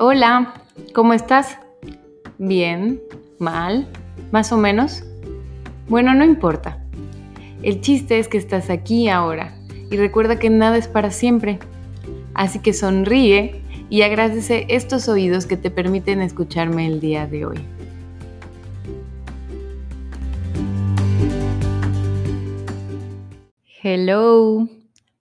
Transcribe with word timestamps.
Hola, 0.00 0.54
¿cómo 0.94 1.12
estás? 1.12 1.58
¿Bien? 2.38 3.02
¿Mal? 3.40 3.88
¿Más 4.30 4.52
o 4.52 4.56
menos? 4.56 5.02
Bueno, 5.88 6.14
no 6.14 6.24
importa. 6.24 6.86
El 7.64 7.80
chiste 7.80 8.20
es 8.20 8.28
que 8.28 8.38
estás 8.38 8.70
aquí 8.70 9.08
ahora 9.08 9.58
y 9.90 9.96
recuerda 9.96 10.38
que 10.38 10.50
nada 10.50 10.76
es 10.76 10.86
para 10.86 11.10
siempre. 11.10 11.58
Así 12.32 12.60
que 12.60 12.74
sonríe 12.74 13.60
y 13.90 14.02
agradece 14.02 14.66
estos 14.68 15.08
oídos 15.08 15.46
que 15.46 15.56
te 15.56 15.68
permiten 15.68 16.20
escucharme 16.20 16.86
el 16.86 17.00
día 17.00 17.26
de 17.26 17.46
hoy. 17.46 17.58
Hello, 23.82 24.68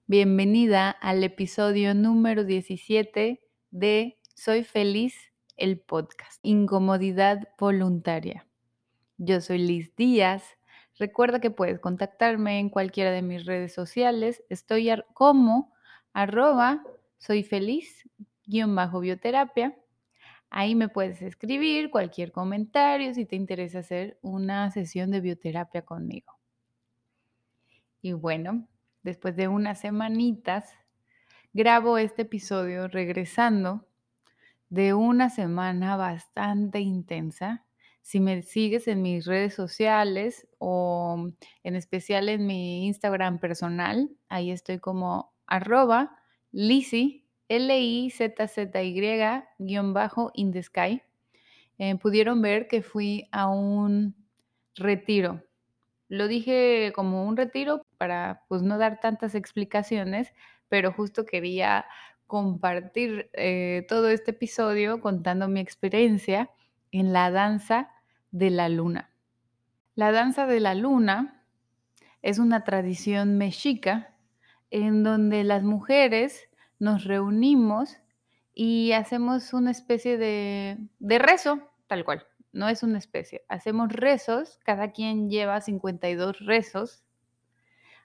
bienvenida 0.05 0.91
al 0.91 1.23
episodio 1.23 1.95
número 1.95 2.43
17 2.43 3.41
de 3.71 4.16
soy 4.37 4.63
feliz, 4.63 5.15
el 5.57 5.79
podcast. 5.79 6.39
Incomodidad 6.43 7.49
voluntaria. 7.57 8.45
Yo 9.17 9.41
soy 9.41 9.57
Liz 9.57 9.95
Díaz. 9.95 10.43
Recuerda 10.99 11.41
que 11.41 11.49
puedes 11.49 11.79
contactarme 11.79 12.59
en 12.59 12.69
cualquiera 12.69 13.11
de 13.11 13.23
mis 13.23 13.47
redes 13.47 13.73
sociales. 13.73 14.43
Estoy 14.49 14.91
como 15.15 15.73
arroba 16.13 16.83
soy 17.17 17.41
feliz 17.41 18.07
guion 18.45 18.75
bajo 18.75 18.99
bioterapia. 18.99 19.75
Ahí 20.51 20.75
me 20.75 20.87
puedes 20.87 21.23
escribir 21.23 21.89
cualquier 21.89 22.31
comentario 22.31 23.15
si 23.15 23.25
te 23.25 23.35
interesa 23.35 23.79
hacer 23.79 24.19
una 24.21 24.69
sesión 24.69 25.09
de 25.09 25.19
bioterapia 25.19 25.81
conmigo. 25.81 26.37
Y 28.03 28.13
bueno, 28.13 28.67
después 29.01 29.35
de 29.35 29.47
unas 29.47 29.81
semanitas, 29.81 30.75
grabo 31.53 31.97
este 31.97 32.21
episodio 32.21 32.87
regresando 32.87 33.87
de 34.69 34.93
una 34.93 35.29
semana 35.29 35.95
bastante 35.95 36.79
intensa. 36.79 37.65
Si 38.01 38.19
me 38.19 38.41
sigues 38.41 38.87
en 38.87 39.01
mis 39.01 39.25
redes 39.25 39.53
sociales 39.53 40.47
o 40.59 41.29
en 41.63 41.75
especial 41.75 42.29
en 42.29 42.45
mi 42.47 42.85
Instagram 42.87 43.39
personal, 43.39 44.09
ahí 44.29 44.51
estoy 44.51 44.79
como 44.79 45.33
arroba 45.45 46.17
Lizzy, 46.51 47.25
L-I-Z-Z-Y, 47.49 49.01
bajo. 49.93 50.31
Eh, 51.79 51.95
pudieron 51.97 52.41
ver 52.41 52.67
que 52.67 52.81
fui 52.81 53.27
a 53.31 53.49
un 53.49 54.15
retiro. 54.75 55.43
Lo 56.09 56.27
dije 56.27 56.93
como 56.95 57.25
un 57.25 57.35
retiro 57.35 57.81
para 57.97 58.45
pues 58.47 58.61
no 58.61 58.77
dar 58.77 58.99
tantas 59.01 59.35
explicaciones, 59.35 60.33
pero 60.69 60.91
justo 60.93 61.25
quería 61.25 61.85
compartir 62.27 63.29
eh, 63.33 63.85
todo 63.87 64.09
este 64.09 64.31
episodio 64.31 65.01
contando 65.01 65.47
mi 65.47 65.61
experiencia 65.61 66.51
en 66.91 67.13
la 67.13 67.31
danza 67.31 67.89
de 68.31 68.49
la 68.49 68.69
luna. 68.69 69.11
La 69.95 70.11
danza 70.11 70.45
de 70.45 70.59
la 70.59 70.75
luna 70.75 71.43
es 72.21 72.37
una 72.37 72.63
tradición 72.63 73.37
mexica 73.37 74.15
en 74.69 75.03
donde 75.03 75.43
las 75.43 75.63
mujeres 75.63 76.49
nos 76.77 77.05
reunimos 77.05 77.97
y 78.53 78.91
hacemos 78.91 79.53
una 79.53 79.71
especie 79.71 80.17
de, 80.17 80.77
de 80.99 81.19
rezo, 81.19 81.59
tal 81.87 82.03
cual, 82.03 82.25
no 82.51 82.67
es 82.67 82.83
una 82.83 82.97
especie, 82.97 83.45
hacemos 83.47 83.93
rezos, 83.93 84.59
cada 84.65 84.91
quien 84.91 85.29
lleva 85.29 85.61
52 85.61 86.39
rezos 86.39 87.03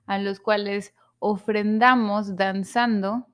a 0.06 0.18
los 0.18 0.40
cuales 0.40 0.94
ofrendamos 1.18 2.36
danzando 2.36 3.28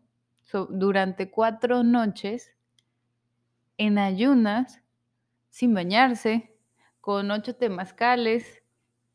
durante 0.71 1.31
cuatro 1.31 1.83
noches 1.83 2.53
en 3.77 3.99
ayunas, 3.99 4.83
sin 5.51 5.75
bañarse, 5.75 6.55
con 7.01 7.31
ocho 7.31 7.57
temazcales, 7.57 8.63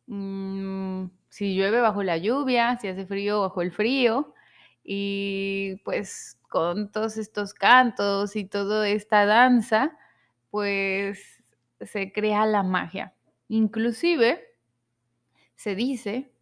mm, 0.07 1.05
si 1.29 1.55
llueve 1.55 1.81
bajo 1.81 2.03
la 2.03 2.17
lluvia, 2.17 2.77
si 2.79 2.87
hace 2.87 3.05
frío 3.05 3.41
bajo 3.41 3.61
el 3.61 3.71
frío, 3.71 4.33
y 4.83 5.77
pues 5.83 6.39
con 6.49 6.91
todos 6.91 7.17
estos 7.17 7.53
cantos 7.53 8.35
y 8.35 8.45
toda 8.45 8.87
esta 8.87 9.25
danza, 9.25 9.97
pues 10.51 11.43
se 11.81 12.11
crea 12.11 12.45
la 12.45 12.63
magia. 12.63 13.15
Inclusive 13.47 14.43
se 15.55 15.75
dice 15.75 16.32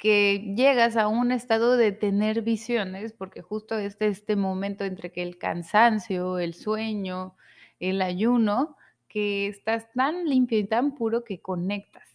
que 0.00 0.54
llegas 0.56 0.96
a 0.96 1.08
un 1.08 1.30
estado 1.30 1.76
de 1.76 1.92
tener 1.92 2.40
visiones, 2.40 3.12
porque 3.12 3.42
justo 3.42 3.76
este, 3.76 4.06
este 4.06 4.34
momento 4.34 4.84
entre 4.84 5.12
que 5.12 5.22
el 5.22 5.36
cansancio, 5.36 6.38
el 6.38 6.54
sueño, 6.54 7.36
el 7.80 8.00
ayuno, 8.00 8.78
que 9.08 9.46
estás 9.46 9.92
tan 9.92 10.24
limpio 10.24 10.58
y 10.58 10.64
tan 10.64 10.94
puro 10.94 11.22
que 11.22 11.42
conectas, 11.42 12.08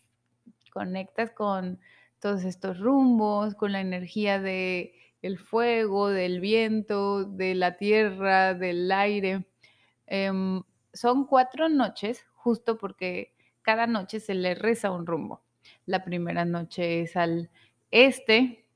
conectas 0.74 1.30
con 1.30 1.80
todos 2.20 2.44
estos 2.44 2.80
rumbos, 2.80 3.54
con 3.54 3.72
la 3.72 3.82
energía 3.82 4.40
de 4.40 4.96
el 5.22 5.38
fuego, 5.38 6.10
del 6.10 6.40
viento, 6.40 7.24
de 7.24 7.54
la 7.54 7.78
tierra, 7.78 8.56
del 8.56 8.92
aire. 8.92 9.46
Em, 10.08 10.64
son 10.92 11.28
cuatro 11.28 11.70
noches, 11.70 12.26
justo 12.34 12.80
porque 12.80 13.36
cada 13.62 13.86
noche 13.86 14.20
se 14.20 14.34
le 14.34 14.56
reza 14.56 14.90
un 14.90 15.06
rumbo. 15.06 15.44
La 15.86 16.04
primera 16.04 16.46
noche 16.46 17.02
es 17.02 17.16
al 17.16 17.52
este 17.96 18.68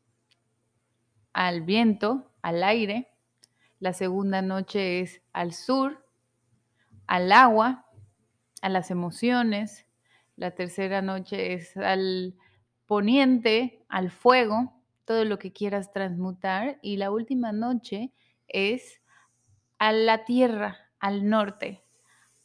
al 1.34 1.62
viento, 1.62 2.32
al 2.42 2.64
aire. 2.64 3.12
La 3.80 3.92
segunda 3.92 4.42
noche 4.42 5.02
es 5.02 5.22
al 5.34 5.52
sur, 5.52 6.06
al 7.06 7.34
agua, 7.34 7.86
a 8.62 8.70
las 8.70 8.92
emociones. 8.92 9.86
La 10.38 10.52
tercera 10.52 11.02
noche 11.02 11.52
es 11.54 11.76
al 11.76 12.38
poniente, 12.86 13.84
al 13.90 14.10
fuego, 14.10 14.82
todo 15.04 15.26
lo 15.26 15.38
que 15.38 15.52
quieras 15.52 15.92
transmutar. 15.92 16.80
Y 16.82 16.96
la 16.96 17.12
última 17.12 17.52
noche 17.52 18.14
es 18.48 19.02
a 19.80 19.92
la 19.92 20.24
tierra, 20.24 20.78
al 21.02 21.28
norte, 21.28 21.84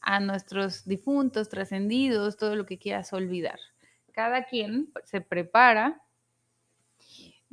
a 0.01 0.19
nuestros 0.19 0.85
difuntos, 0.87 1.49
trascendidos, 1.49 2.37
todo 2.37 2.57
lo 2.57 2.67
que 2.67 2.79
quieras 2.79 3.13
olvidar. 3.13 3.61
Cada 4.11 4.43
quien 4.43 4.93
se 5.05 5.21
prepara 5.21 6.04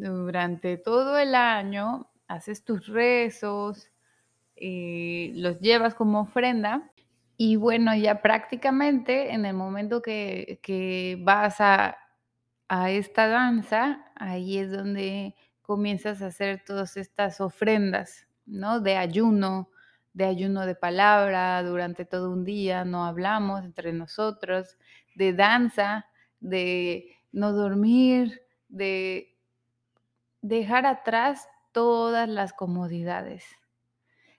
durante 0.09 0.77
todo 0.77 1.17
el 1.17 1.35
año 1.35 2.09
haces 2.27 2.63
tus 2.63 2.87
rezos, 2.87 3.91
y 4.55 5.33
los 5.41 5.59
llevas 5.59 5.95
como 5.95 6.21
ofrenda 6.21 6.91
y 7.35 7.55
bueno, 7.55 7.95
ya 7.95 8.21
prácticamente 8.21 9.33
en 9.33 9.45
el 9.45 9.55
momento 9.55 10.03
que, 10.03 11.17
vas 11.23 11.59
a, 11.59 11.97
a, 12.67 12.91
esta 12.91 13.27
danza, 13.27 14.05
ahí 14.15 14.59
es 14.59 14.71
donde 14.71 15.33
comienzas 15.63 16.21
a 16.21 16.27
hacer 16.27 16.63
todas 16.63 16.97
estas 16.97 17.41
ofrendas, 17.41 18.27
¿no? 18.45 18.79
De 18.79 18.95
ayuno, 18.95 19.71
de 20.13 20.25
ayuno 20.25 20.67
de 20.67 20.75
palabra, 20.75 21.63
durante 21.63 22.05
todo 22.05 22.29
un 22.29 22.45
día 22.45 22.85
no 22.85 23.05
hablamos 23.05 23.63
entre 23.63 23.91
nosotros, 23.91 24.77
de 25.15 25.33
danza, 25.33 26.05
de 26.41 27.15
no 27.31 27.53
dormir, 27.53 28.43
de 28.69 29.30
dejar 30.41 30.85
atrás 30.85 31.47
todas 31.71 32.27
las 32.27 32.53
comodidades. 32.53 33.45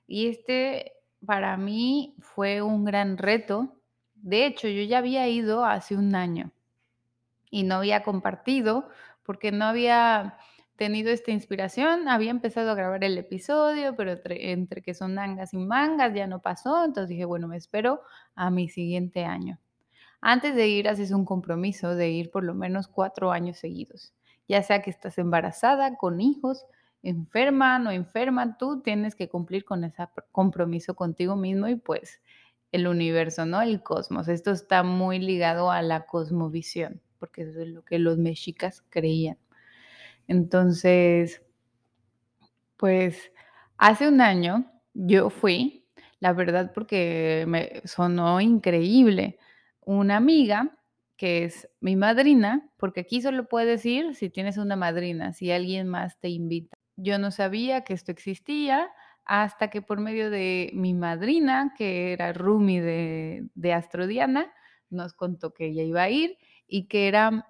Y 0.06 0.28
este 0.28 0.92
para 1.24 1.56
mí 1.56 2.16
fue 2.18 2.62
un 2.62 2.84
gran 2.84 3.16
reto. 3.16 3.76
De 4.14 4.46
hecho, 4.46 4.68
yo 4.68 4.82
ya 4.82 4.98
había 4.98 5.28
ido 5.28 5.64
hace 5.64 5.96
un 5.96 6.14
año 6.14 6.52
y 7.50 7.62
no 7.62 7.76
había 7.76 8.02
compartido 8.02 8.88
porque 9.22 9.52
no 9.52 9.64
había 9.66 10.36
tenido 10.76 11.10
esta 11.10 11.30
inspiración. 11.30 12.08
Había 12.08 12.30
empezado 12.30 12.70
a 12.70 12.74
grabar 12.74 13.04
el 13.04 13.16
episodio, 13.18 13.94
pero 13.96 14.18
entre, 14.26 14.82
que 14.82 14.94
son 14.94 15.14
mangas 15.14 15.54
y 15.54 15.58
mangas 15.58 16.12
ya 16.14 16.26
no 16.26 16.40
pasó. 16.40 16.84
Entonces 16.84 17.10
dije, 17.10 17.24
bueno, 17.24 17.46
me 17.48 17.56
espero 17.56 18.02
a 18.34 18.50
mi 18.50 18.68
siguiente 18.68 19.24
año. 19.24 19.58
Antes 20.20 20.54
de 20.54 20.68
ir, 20.68 20.88
haces 20.88 21.10
un 21.10 21.24
compromiso 21.24 21.94
de 21.94 22.10
ir 22.10 22.30
por 22.30 22.44
lo 22.44 22.54
menos 22.54 22.88
cuatro 22.88 23.32
años 23.32 23.58
seguidos 23.58 24.12
ya 24.52 24.62
sea 24.62 24.82
que 24.82 24.90
estás 24.90 25.16
embarazada, 25.16 25.96
con 25.96 26.20
hijos, 26.20 26.66
enferma, 27.02 27.78
no 27.78 27.90
enferma, 27.90 28.58
tú 28.58 28.82
tienes 28.82 29.14
que 29.14 29.30
cumplir 29.30 29.64
con 29.64 29.82
ese 29.82 30.06
compromiso 30.30 30.94
contigo 30.94 31.36
mismo 31.36 31.68
y 31.68 31.76
pues 31.76 32.20
el 32.70 32.86
universo, 32.86 33.46
¿no? 33.46 33.62
El 33.62 33.82
cosmos. 33.82 34.28
Esto 34.28 34.50
está 34.50 34.82
muy 34.82 35.20
ligado 35.20 35.70
a 35.70 35.80
la 35.80 36.04
cosmovisión, 36.04 37.00
porque 37.18 37.44
eso 37.44 37.62
es 37.62 37.68
lo 37.68 37.82
que 37.82 37.98
los 37.98 38.18
mexicas 38.18 38.84
creían. 38.90 39.38
Entonces, 40.28 41.40
pues 42.76 43.32
hace 43.78 44.06
un 44.06 44.20
año 44.20 44.70
yo 44.92 45.30
fui, 45.30 45.86
la 46.20 46.34
verdad, 46.34 46.72
porque 46.74 47.46
me 47.48 47.80
sonó 47.86 48.38
increíble. 48.38 49.38
Una 49.80 50.18
amiga 50.18 50.76
que 51.22 51.44
es 51.44 51.68
mi 51.78 51.94
madrina, 51.94 52.68
porque 52.78 53.02
aquí 53.02 53.22
solo 53.22 53.46
puedes 53.46 53.86
ir 53.86 54.16
si 54.16 54.28
tienes 54.28 54.56
una 54.56 54.74
madrina, 54.74 55.32
si 55.32 55.52
alguien 55.52 55.86
más 55.86 56.18
te 56.18 56.28
invita. 56.28 56.76
Yo 56.96 57.16
no 57.20 57.30
sabía 57.30 57.84
que 57.84 57.94
esto 57.94 58.10
existía 58.10 58.90
hasta 59.24 59.70
que 59.70 59.82
por 59.82 60.00
medio 60.00 60.30
de 60.30 60.72
mi 60.74 60.94
madrina, 60.94 61.74
que 61.78 62.12
era 62.12 62.32
Rumi 62.32 62.80
de, 62.80 63.46
de 63.54 63.72
Astrodiana, 63.72 64.52
nos 64.90 65.12
contó 65.12 65.54
que 65.54 65.66
ella 65.66 65.84
iba 65.84 66.02
a 66.02 66.10
ir 66.10 66.38
y 66.66 66.88
que 66.88 67.06
era 67.06 67.46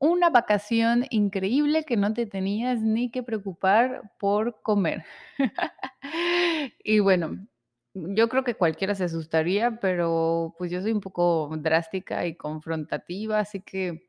una 0.00 0.28
vacación 0.28 1.06
increíble 1.10 1.84
que 1.84 1.96
no 1.96 2.12
te 2.14 2.26
tenías 2.26 2.80
ni 2.80 3.12
que 3.12 3.22
preocupar 3.22 4.10
por 4.18 4.60
comer. 4.62 5.04
y 6.82 6.98
bueno, 6.98 7.46
yo 7.94 8.28
creo 8.28 8.44
que 8.44 8.54
cualquiera 8.54 8.94
se 8.94 9.04
asustaría, 9.04 9.78
pero 9.80 10.54
pues 10.58 10.70
yo 10.70 10.80
soy 10.82 10.92
un 10.92 11.00
poco 11.00 11.50
drástica 11.58 12.26
y 12.26 12.36
confrontativa, 12.36 13.38
así 13.40 13.60
que 13.60 14.08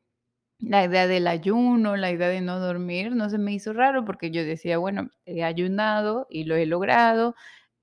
la 0.60 0.84
idea 0.84 1.06
del 1.06 1.26
ayuno, 1.26 1.96
la 1.96 2.10
idea 2.12 2.28
de 2.28 2.40
no 2.40 2.60
dormir, 2.60 3.14
no 3.16 3.30
se 3.30 3.38
me 3.38 3.52
hizo 3.52 3.72
raro 3.72 4.04
porque 4.04 4.30
yo 4.30 4.44
decía, 4.44 4.78
bueno, 4.78 5.10
he 5.26 5.44
ayunado 5.44 6.26
y 6.30 6.44
lo 6.44 6.56
he 6.56 6.66
logrado, 6.66 7.34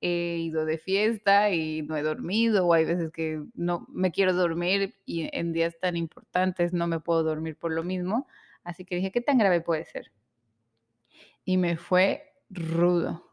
he 0.02 0.38
ido 0.40 0.66
de 0.66 0.78
fiesta 0.80 1.52
y 1.52 1.84
no 1.84 1.98
he 1.98 2.04
dormido, 2.04 2.68
o 2.68 2.74
hay 2.74 2.86
veces 2.86 3.12
que 3.12 3.44
no 3.54 3.86
me 3.90 4.12
quiero 4.12 4.34
dormir 4.34 4.96
y 5.06 5.30
en 5.38 5.54
días 5.54 5.78
tan 5.80 5.96
importantes 5.98 6.74
no 6.74 6.88
me 6.88 7.00
puedo 7.00 7.24
dormir 7.24 7.58
por 7.58 7.72
lo 7.72 7.84
mismo. 7.84 8.28
Así 8.64 8.86
que 8.86 8.96
dije, 8.96 9.12
¿qué 9.12 9.22
tan 9.22 9.38
grave 9.38 9.62
puede 9.62 9.86
ser? 9.86 10.12
Y 11.46 11.58
me 11.58 11.78
fue 11.78 12.34
rudo. 12.50 13.24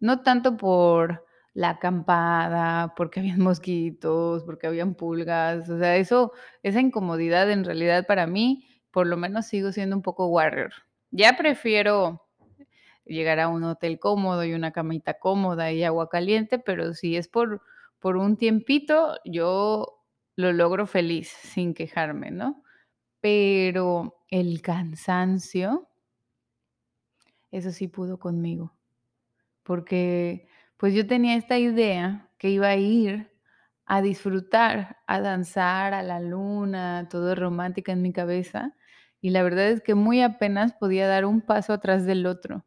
No 0.00 0.22
tanto 0.22 0.56
por 0.56 1.26
la 1.58 1.70
acampada, 1.70 2.94
porque 2.94 3.18
habían 3.18 3.40
mosquitos, 3.40 4.44
porque 4.44 4.68
habían 4.68 4.94
pulgas, 4.94 5.68
o 5.68 5.76
sea, 5.76 5.96
eso, 5.96 6.32
esa 6.62 6.80
incomodidad 6.80 7.50
en 7.50 7.64
realidad 7.64 8.06
para 8.06 8.28
mí, 8.28 8.64
por 8.92 9.08
lo 9.08 9.16
menos 9.16 9.46
sigo 9.46 9.72
siendo 9.72 9.96
un 9.96 10.02
poco 10.02 10.28
warrior. 10.28 10.72
Ya 11.10 11.36
prefiero 11.36 12.22
llegar 13.04 13.40
a 13.40 13.48
un 13.48 13.64
hotel 13.64 13.98
cómodo 13.98 14.44
y 14.44 14.54
una 14.54 14.70
camita 14.70 15.18
cómoda 15.18 15.72
y 15.72 15.82
agua 15.82 16.08
caliente, 16.08 16.60
pero 16.60 16.94
si 16.94 17.16
es 17.16 17.26
por, 17.26 17.60
por 17.98 18.16
un 18.16 18.36
tiempito, 18.36 19.18
yo 19.24 20.04
lo 20.36 20.52
logro 20.52 20.86
feliz, 20.86 21.26
sin 21.28 21.74
quejarme, 21.74 22.30
¿no? 22.30 22.62
Pero 23.20 24.22
el 24.30 24.62
cansancio, 24.62 25.88
eso 27.50 27.72
sí 27.72 27.88
pudo 27.88 28.20
conmigo, 28.20 28.72
porque 29.64 30.46
pues 30.78 30.94
yo 30.94 31.06
tenía 31.06 31.36
esta 31.36 31.58
idea 31.58 32.30
que 32.38 32.50
iba 32.50 32.68
a 32.68 32.76
ir 32.76 33.30
a 33.86 34.02
disfrutar, 34.02 34.98
a 35.06 35.20
danzar 35.20 35.94
a 35.94 36.02
la 36.02 36.20
luna, 36.20 37.08
todo 37.10 37.34
romántica 37.34 37.92
en 37.92 38.02
mi 38.02 38.12
cabeza, 38.12 38.74
y 39.20 39.30
la 39.30 39.42
verdad 39.42 39.68
es 39.70 39.82
que 39.82 39.94
muy 39.96 40.22
apenas 40.22 40.74
podía 40.74 41.08
dar 41.08 41.24
un 41.26 41.40
paso 41.42 41.72
atrás 41.74 42.06
del 42.06 42.26
otro. 42.26 42.64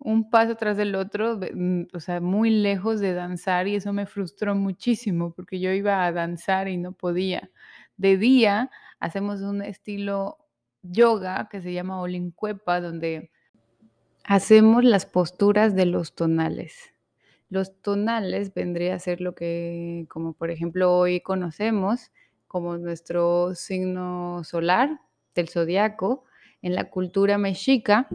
Un 0.00 0.28
paso 0.30 0.52
atrás 0.52 0.76
del 0.76 0.94
otro, 0.96 1.38
mm, 1.38 1.84
o 1.94 2.00
sea, 2.00 2.20
muy 2.20 2.50
lejos 2.50 3.00
de 3.00 3.14
danzar, 3.14 3.68
y 3.68 3.76
eso 3.76 3.92
me 3.92 4.06
frustró 4.06 4.54
muchísimo, 4.54 5.32
porque 5.34 5.60
yo 5.60 5.70
iba 5.72 6.04
a 6.04 6.12
danzar 6.12 6.68
y 6.68 6.76
no 6.76 6.92
podía. 6.92 7.50
De 7.96 8.16
día 8.18 8.70
hacemos 9.00 9.40
un 9.42 9.62
estilo 9.62 10.38
yoga 10.82 11.48
que 11.50 11.62
se 11.62 11.72
llama 11.72 12.00
Olincuepa, 12.00 12.80
donde 12.80 13.30
hacemos 14.24 14.84
las 14.84 15.06
posturas 15.06 15.74
de 15.74 15.86
los 15.86 16.14
tonales. 16.14 16.74
Los 17.50 17.80
tonales 17.82 18.54
vendría 18.54 18.94
a 18.94 18.98
ser 18.98 19.20
lo 19.20 19.34
que, 19.34 20.06
como 20.10 20.32
por 20.34 20.50
ejemplo 20.50 20.96
hoy 20.96 21.20
conocemos 21.20 22.10
como 22.48 22.78
nuestro 22.78 23.54
signo 23.54 24.42
solar 24.44 25.00
del 25.34 25.48
zodiaco 25.48 26.24
en 26.62 26.74
la 26.74 26.90
cultura 26.90 27.38
mexica, 27.38 28.08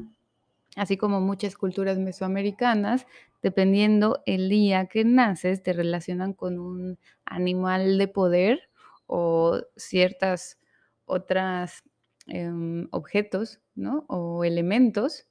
así 0.78 0.98
como 0.98 1.22
muchas 1.22 1.58
culturas 1.58 2.00
mesoamericanas, 2.00 3.08
dependiendo 3.44 4.24
el 4.28 4.50
día 4.50 4.88
que 4.88 5.06
naces, 5.06 5.64
te 5.64 5.74
relacionan 5.74 6.34
con 6.34 6.60
un 6.60 7.00
animal 7.26 7.98
de 8.00 8.08
poder 8.10 8.62
o 9.08 9.62
ciertas 9.78 10.60
otras 11.06 11.84
em, 12.28 12.88
objetos, 12.92 13.62
¿no? 13.76 14.06
O 14.10 14.46
elementos. 14.46 15.29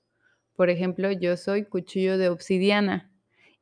Por 0.59 0.71
ejemplo, 0.71 1.13
yo 1.13 1.37
soy 1.37 1.67
cuchillo 1.67 2.19
de 2.19 2.31
obsidiana 2.31 3.13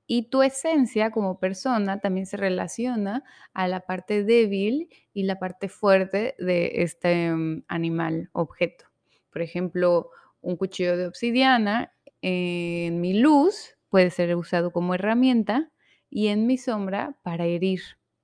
y 0.06 0.30
tu 0.30 0.42
esencia 0.42 1.10
como 1.10 1.38
persona 1.38 2.00
también 2.00 2.24
se 2.24 2.38
relaciona 2.38 3.22
a 3.52 3.68
la 3.68 3.80
parte 3.80 4.24
débil 4.24 4.88
y 5.12 5.24
la 5.24 5.38
parte 5.38 5.68
fuerte 5.68 6.34
de 6.38 6.70
este 6.76 7.30
mm, 7.32 7.64
animal, 7.68 8.30
objeto. 8.32 8.86
Por 9.30 9.42
ejemplo, 9.42 10.08
un 10.40 10.56
cuchillo 10.56 10.96
de 10.96 11.06
obsidiana 11.06 11.92
en 12.22 12.98
mi 13.02 13.12
luz 13.12 13.76
puede 13.90 14.08
ser 14.08 14.34
usado 14.34 14.72
como 14.72 14.94
herramienta 14.94 15.70
y 16.08 16.28
en 16.28 16.46
mi 16.46 16.56
sombra 16.56 17.18
para 17.22 17.44
herir, 17.44 17.82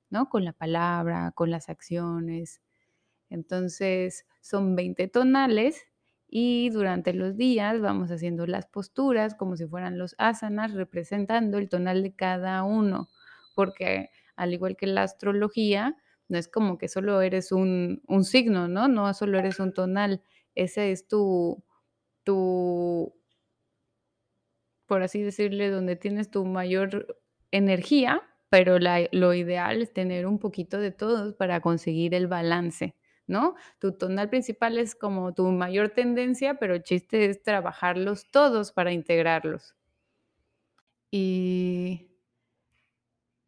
¿no? 0.09 0.31
Con 0.31 0.47
la 0.47 0.55
palabra, 0.55 1.33
con 1.35 1.51
las 1.51 1.69
acciones. 1.69 2.63
Entonces, 3.29 4.25
son 4.41 4.75
20 4.77 5.09
tonales 5.09 5.92
y 6.35 6.71
durante 6.71 7.13
los 7.13 7.37
días 7.37 7.79
vamos 7.83 8.11
haciendo 8.11 8.47
las 8.47 8.65
posturas 8.65 9.35
como 9.35 9.55
si 9.59 9.67
fueran 9.67 9.99
los 9.99 10.15
asanas, 10.17 10.73
representando 10.73 11.59
el 11.59 11.69
tonal 11.69 12.03
de 12.03 12.15
cada 12.17 12.63
uno, 12.65 13.11
porque 13.55 14.09
al 14.35 14.55
igual 14.55 14.75
que 14.75 14.87
la 14.87 15.03
astrología, 15.03 15.95
no 16.29 16.39
es 16.39 16.49
como 16.49 16.79
que 16.79 16.89
solo 16.89 17.21
eres 17.21 17.53
un, 17.53 18.01
un 18.09 18.25
signo, 18.25 18.67
¿no? 18.67 18.89
No 18.89 19.13
solo 19.13 19.39
eres 19.39 19.61
un 19.61 19.75
tonal, 19.75 20.23
ese 20.55 20.91
es 20.91 21.07
tu, 21.07 21.63
tu, 22.25 23.15
por 24.87 25.03
así 25.03 25.21
decirle, 25.23 25.69
donde 25.69 25.97
tienes 25.97 26.31
tu 26.31 26.47
mayor 26.47 27.21
energía, 27.51 28.23
pero 28.49 28.79
lo 28.79 29.35
ideal 29.35 29.83
es 29.83 29.93
tener 29.93 30.27
un 30.27 30.39
poquito 30.39 30.79
de 30.79 30.93
todos 30.93 31.35
para 31.35 31.61
conseguir 31.61 32.15
el 32.15 32.27
balance, 32.27 32.95
Tu 33.81 33.93
tonal 33.99 34.29
principal 34.31 34.79
es 34.79 34.95
como 34.95 35.35
tu 35.35 35.45
mayor 35.51 35.91
tendencia, 35.91 36.55
pero 36.55 36.75
el 36.75 36.83
chiste 36.83 37.27
es 37.27 37.43
trabajarlos 37.43 38.31
todos 38.31 38.73
para 38.73 38.93
integrarlos. 38.93 39.75
Y 41.13 42.09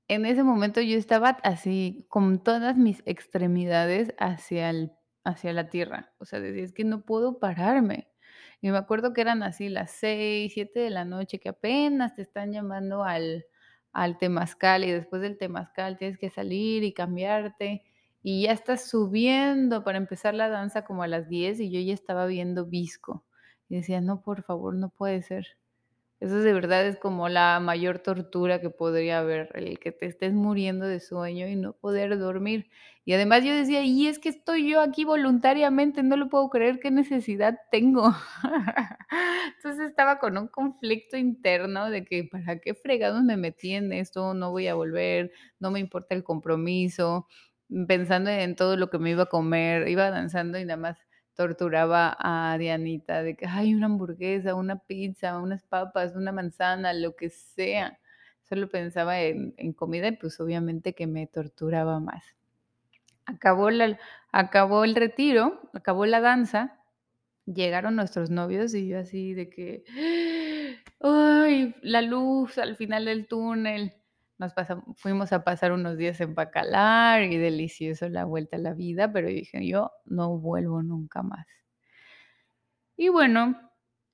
en 0.09 0.27
ese 0.27 0.43
momento 0.45 0.81
yo 0.81 0.97
estaba 0.99 1.31
así, 1.43 2.07
con 2.09 2.43
todas 2.43 2.77
mis 2.77 3.03
extremidades 3.07 4.15
hacia 4.19 4.71
el 4.71 4.93
hacia 5.25 5.55
la 5.55 5.71
tierra. 5.71 6.13
O 6.19 6.27
sea, 6.27 6.41
decía: 6.41 6.65
"Es 6.65 6.73
que 6.75 6.85
no 6.85 7.03
puedo 7.07 7.39
pararme". 7.39 8.09
Y 8.61 8.71
me 8.71 8.77
acuerdo 8.79 9.13
que 9.15 9.23
eran 9.23 9.43
así 9.43 9.69
las 9.71 9.91
6 9.93 10.53
7 10.55 10.81
de 10.81 10.91
la 10.91 11.05
noche, 11.07 11.41
que 11.41 11.49
apenas 11.51 12.15
te 12.15 12.23
están 12.23 12.53
llamando 12.53 13.05
al 13.05 13.47
al 13.93 14.19
temazcal, 14.19 14.85
y 14.85 14.91
después 14.91 15.23
del 15.23 15.39
temazcal 15.39 15.97
tienes 15.99 16.19
que 16.19 16.29
salir 16.31 16.83
y 16.85 16.93
cambiarte, 16.95 17.85
y 18.25 18.45
ya 18.45 18.53
estás 18.55 18.89
subiendo 18.91 19.85
para 19.85 19.99
empezar 19.99 20.35
la 20.35 20.51
danza 20.51 20.85
como 20.87 21.05
a 21.05 21.09
las 21.09 21.29
10 21.31 21.61
y 21.61 21.71
yo 21.73 21.81
ya 21.81 21.95
estaba 21.95 22.27
viendo 22.27 22.67
visco. 22.67 23.25
Y 23.71 23.77
decía: 23.77 24.03
"No, 24.03 24.23
por 24.23 24.43
favor, 24.45 24.75
no 24.77 24.91
puede 24.91 25.23
ser". 25.23 25.47
Eso 26.21 26.37
de 26.41 26.53
verdad 26.55 26.87
es 26.87 26.99
como 26.99 27.29
la 27.29 27.61
mayor 27.61 27.99
tortura 27.99 28.61
que 28.61 28.71
podría 28.71 29.19
haber, 29.21 29.51
el 29.55 29.79
que 29.79 29.93
te 29.93 30.07
estés 30.07 30.33
muriendo 30.33 30.87
de 30.87 31.01
sueño 31.01 31.49
y 31.49 31.57
no 31.57 31.75
poder 31.75 32.19
dormir. 32.19 32.71
Y 33.05 33.13
además 33.15 33.45
yo 33.45 33.55
decía: 33.55 33.83
"Y 33.85 34.07
es 34.09 34.19
que 34.19 34.31
estoy 34.31 34.71
yo 34.71 34.81
aquí 34.81 35.05
voluntariamente, 35.05 36.03
no 36.03 36.17
lo 36.17 36.29
puedo 36.31 36.49
creer, 36.51 36.81
¿qué 36.81 36.91
necesidad 36.91 37.59
tengo?". 37.71 38.15
Entonces 39.57 39.89
estaba 39.89 40.19
con 40.19 40.39
un 40.39 40.49
conflicto 40.49 41.17
interno 41.17 41.91
de 41.91 42.05
que, 42.05 42.25
¿para 42.25 42.59
qué 42.61 42.75
fregados 42.75 43.23
me 43.23 43.37
metí 43.37 43.73
en 43.75 43.93
esto? 43.93 44.35
No 44.35 44.51
voy 44.51 44.69
a 44.69 44.75
volver, 44.75 45.33
no 45.61 45.71
me 45.71 45.81
importa 45.81 46.15
el 46.15 46.25
compromiso, 46.25 47.27
pensando 47.89 48.31
en 48.31 48.57
todo 48.57 48.77
lo 48.77 48.91
que 48.91 48.99
me 48.99 49.11
iba 49.11 49.25
a 49.25 49.27
comer, 49.27 49.89
iba 49.89 50.11
danzando 50.11 50.59
y 50.59 50.65
nada 50.65 50.77
más 50.79 50.99
torturaba 51.35 52.17
a 52.21 52.57
Dianita 52.59 53.23
de 53.23 53.37
que: 53.37 53.47
"Ay, 53.47 53.75
una 53.75 53.87
hamburguesa, 53.87 54.55
una 54.55 54.79
pizza, 54.81 55.39
unas 55.41 55.65
papas, 55.65 56.15
una 56.17 56.33
manzana", 56.33 56.93
lo 56.95 57.17
que 57.17 57.31
sea. 57.31 57.99
Solo 58.43 58.69
pensaba 58.71 59.21
en 59.23 59.55
en 59.59 59.73
comida 59.73 60.09
y, 60.09 60.13
pues, 60.17 60.39
obviamente 60.41 60.95
que 60.95 61.07
me 61.07 61.27
torturaba 61.27 62.01
más. 62.01 62.25
Acabó 63.27 63.71
la 63.71 63.99
acabó 64.33 64.85
el 64.85 64.95
retiro, 64.97 65.71
acabó 65.75 66.07
la 66.07 66.21
danza, 66.21 66.81
llegaron 67.47 67.97
nuestros 67.97 68.31
novios 68.31 68.75
y 68.75 68.89
yo 68.89 68.99
así 69.01 69.35
de 69.35 69.51
que: 69.51 69.85
"Ay, 71.01 71.75
la 71.83 72.03
luz 72.03 72.59
al 72.59 72.77
final 72.77 73.07
del 73.07 73.27
túnel". 73.29 73.95
Nos 74.39 74.53
pasam 74.53 74.83
fuimos 74.97 75.33
a 75.33 75.45
pasar 75.45 75.73
unos 75.73 75.97
días 75.97 76.21
en 76.21 76.35
Bacalar 76.35 77.23
y 77.25 77.37
delicioso 77.37 78.09
la 78.09 78.25
vuelta 78.25 78.57
a 78.57 78.61
la 78.61 78.73
vida, 78.75 79.13
pero 79.13 79.29
dije: 79.29 79.67
"Yo 79.67 79.91
no 80.05 80.39
vuelvo 80.39 80.83
nunca 80.83 81.23
más". 81.23 81.47
Y 82.97 83.09
bueno, 83.09 83.59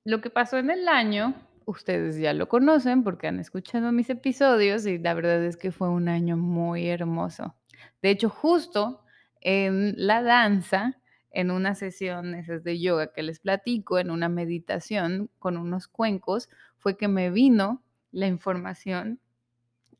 lo 0.03 0.21
que 0.21 0.29
pasó 0.29 0.57
en 0.57 0.69
el 0.71 0.87
año, 0.87 1.35
ustedes 1.65 2.17
ya 2.17 2.33
lo 2.33 2.47
conocen 2.49 3.03
porque 3.03 3.27
han 3.27 3.39
escuchado 3.39 3.91
mis 3.91 4.09
episodios 4.09 4.85
y 4.85 4.97
la 4.97 5.13
verdad 5.13 5.43
es 5.43 5.57
que 5.57 5.71
fue 5.71 5.89
un 5.89 6.07
año 6.09 6.37
muy 6.37 6.87
hermoso. 6.87 7.55
De 8.01 8.09
hecho, 8.09 8.29
justo 8.29 9.03
en 9.41 9.93
la 9.97 10.21
danza, 10.23 10.97
en 11.31 11.51
una 11.51 11.75
sesión 11.75 12.33
esas 12.35 12.63
de 12.63 12.79
yoga 12.79 13.13
que 13.13 13.23
les 13.23 13.39
platico, 13.39 13.99
en 13.99 14.09
una 14.11 14.29
meditación 14.29 15.29
con 15.39 15.57
unos 15.57 15.87
cuencos, 15.87 16.49
fue 16.77 16.97
que 16.97 17.07
me 17.07 17.29
vino 17.29 17.83
la 18.11 18.27
información 18.27 19.19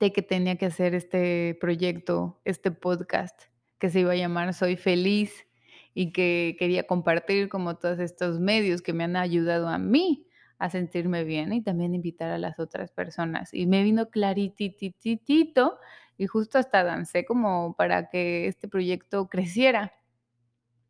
de 0.01 0.11
que 0.11 0.23
tenía 0.23 0.55
que 0.55 0.65
hacer 0.65 0.95
este 0.95 1.55
proyecto, 1.61 2.41
este 2.43 2.71
podcast 2.71 3.39
que 3.77 3.91
se 3.91 3.99
iba 3.99 4.13
a 4.13 4.15
llamar 4.15 4.51
Soy 4.55 4.75
Feliz 4.75 5.47
y 5.93 6.11
que 6.11 6.55
quería 6.57 6.87
compartir 6.87 7.49
como 7.49 7.77
todos 7.77 7.99
estos 7.99 8.39
medios 8.39 8.81
que 8.81 8.93
me 8.93 9.03
han 9.03 9.15
ayudado 9.15 9.67
a 9.67 9.77
mí 9.77 10.27
a 10.57 10.71
sentirme 10.71 11.23
bien 11.23 11.53
y 11.53 11.61
también 11.61 11.93
invitar 11.93 12.31
a 12.31 12.39
las 12.39 12.59
otras 12.59 12.91
personas. 12.91 13.53
Y 13.53 13.67
me 13.67 13.83
vino 13.83 14.09
claritititito 14.09 15.79
y 16.17 16.25
justo 16.25 16.57
hasta 16.57 16.83
dancé 16.83 17.23
como 17.23 17.75
para 17.75 18.09
que 18.09 18.47
este 18.47 18.67
proyecto 18.67 19.29
creciera. 19.29 19.93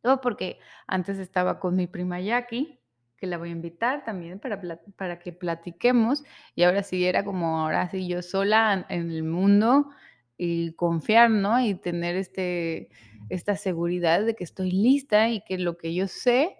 Todo 0.00 0.22
porque 0.22 0.58
antes 0.86 1.18
estaba 1.18 1.60
con 1.60 1.76
mi 1.76 1.86
prima 1.86 2.18
Jackie, 2.20 2.80
que 3.22 3.28
la 3.28 3.38
voy 3.38 3.50
a 3.50 3.52
invitar 3.52 4.04
también 4.04 4.40
para, 4.40 4.60
para 4.96 5.20
que 5.20 5.32
platiquemos. 5.32 6.24
Y 6.56 6.64
ahora 6.64 6.82
sí 6.82 7.06
era 7.06 7.24
como, 7.24 7.60
ahora 7.60 7.88
sí 7.88 8.08
yo 8.08 8.20
sola 8.20 8.84
en, 8.88 9.12
el 9.12 9.22
mundo 9.22 9.90
y 10.36 10.72
confiar, 10.72 11.30
¿no? 11.30 11.64
Y 11.64 11.76
tener 11.76 12.16
este, 12.16 12.88
esta 13.28 13.54
seguridad 13.54 14.24
de 14.24 14.34
que 14.34 14.42
estoy 14.42 14.72
lista 14.72 15.28
y 15.28 15.40
que 15.42 15.56
lo 15.56 15.78
que 15.78 15.94
yo 15.94 16.08
sé 16.08 16.56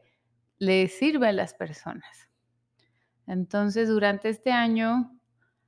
le 0.59 0.87
sirve 0.87 1.27
a 1.27 1.33
las 1.33 1.53
personas. 1.53 2.31
Entonces, 3.27 3.89
durante 3.89 4.29
este 4.29 4.53
año 4.53 5.19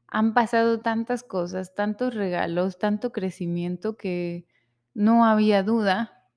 han 0.06 0.32
pasado 0.32 0.78
tantas 0.78 1.24
cosas, 1.24 1.74
tantos 1.74 2.14
regalos, 2.14 2.78
tanto 2.78 3.10
crecimiento 3.10 3.96
que 3.96 4.46
no 4.94 5.24
había 5.24 5.64
duda 5.64 6.28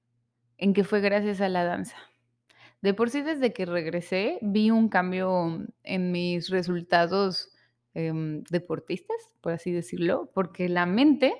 en 0.57 0.73
que 0.73 0.83
fue 0.83 0.99
gracias 0.99 1.41
a 1.41 1.49
la 1.49 1.63
danza. 1.63 2.06
De 2.87 2.93
por 2.93 3.09
sí, 3.09 3.21
desde 3.21 3.51
que 3.51 3.65
regresé, 3.65 4.39
vi 4.41 4.71
un 4.71 4.87
cambio 4.87 5.67
en 5.83 6.13
mis 6.13 6.49
resultados 6.49 7.49
em, 7.93 8.43
deportistas, 8.49 9.17
por 9.41 9.51
así 9.51 9.73
decirlo, 9.73 10.31
porque 10.33 10.69
la 10.69 10.85
mente 10.85 11.35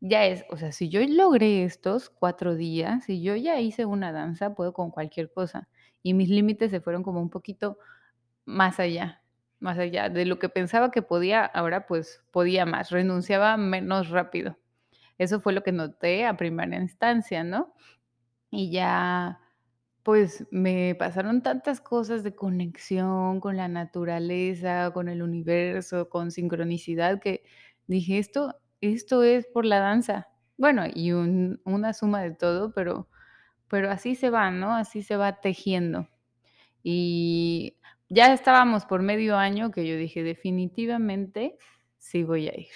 ya 0.00 0.26
es, 0.26 0.44
o 0.50 0.56
sea, 0.56 0.72
si 0.72 0.88
yo 0.88 1.00
logré 1.06 1.62
estos 1.62 2.10
cuatro 2.10 2.56
días, 2.56 3.04
si 3.04 3.22
yo 3.22 3.36
ya 3.36 3.60
hice 3.60 3.84
una 3.84 4.10
danza, 4.10 4.56
puedo 4.56 4.72
con 4.72 4.90
cualquier 4.90 5.32
cosa. 5.32 5.68
Y 6.02 6.12
mis 6.12 6.28
límites 6.28 6.72
se 6.72 6.80
fueron 6.80 7.04
como 7.04 7.20
un 7.20 7.30
poquito 7.30 7.78
más 8.44 8.80
allá, 8.80 9.22
más 9.60 9.78
allá 9.78 10.08
de 10.08 10.26
lo 10.26 10.40
que 10.40 10.48
pensaba 10.48 10.90
que 10.90 11.02
podía, 11.02 11.44
ahora 11.44 11.86
pues 11.86 12.24
podía 12.32 12.66
más, 12.66 12.90
renunciaba 12.90 13.56
menos 13.56 14.08
rápido. 14.08 14.58
Eso 15.18 15.38
fue 15.38 15.52
lo 15.52 15.62
que 15.62 15.70
noté 15.70 16.26
a 16.26 16.36
primera 16.36 16.76
instancia, 16.76 17.44
¿no? 17.44 17.74
Y 18.50 18.72
ya, 18.72 19.38
pues, 20.02 20.46
me 20.50 20.94
pasaron 20.96 21.42
tantas 21.42 21.80
cosas 21.80 22.22
de 22.24 22.34
conexión 22.34 23.40
con 23.40 23.56
la 23.56 23.68
naturaleza, 23.68 24.90
con 24.92 25.08
el 25.08 25.22
universo, 25.22 26.08
con 26.08 26.30
sincronicidad, 26.32 27.20
que 27.20 27.42
dije: 27.86 28.18
"Esto 28.18 28.56
esto 28.80 29.22
es 29.24 29.46
por 29.46 29.64
la 29.66 29.80
danza". 29.80 30.28
Bueno, 30.58 30.84
y 30.92 31.12
un 31.12 31.60
una 31.64 31.92
suma 31.94 32.22
de 32.22 32.32
todo, 32.32 32.72
pero 32.74 33.08
pero 33.68 33.90
así 33.90 34.14
se 34.16 34.30
va, 34.30 34.50
¿no? 34.52 34.74
Así 34.76 35.02
se 35.02 35.16
va 35.16 35.40
tejiendo. 35.40 36.08
Y 36.84 37.76
ya 38.10 38.32
estábamos 38.34 38.86
por 38.86 39.02
medio 39.02 39.36
año 39.38 39.70
que 39.72 39.86
yo 39.88 39.96
dije: 39.96 40.22
"Definitivamente 40.24 41.58
sí 41.98 42.24
voy 42.24 42.48
a 42.48 42.58
ir". 42.58 42.68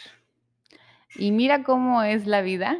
Y 1.17 1.33
mira 1.33 1.63
cómo 1.63 2.03
es 2.03 2.27
la 2.27 2.43
vida, 2.43 2.77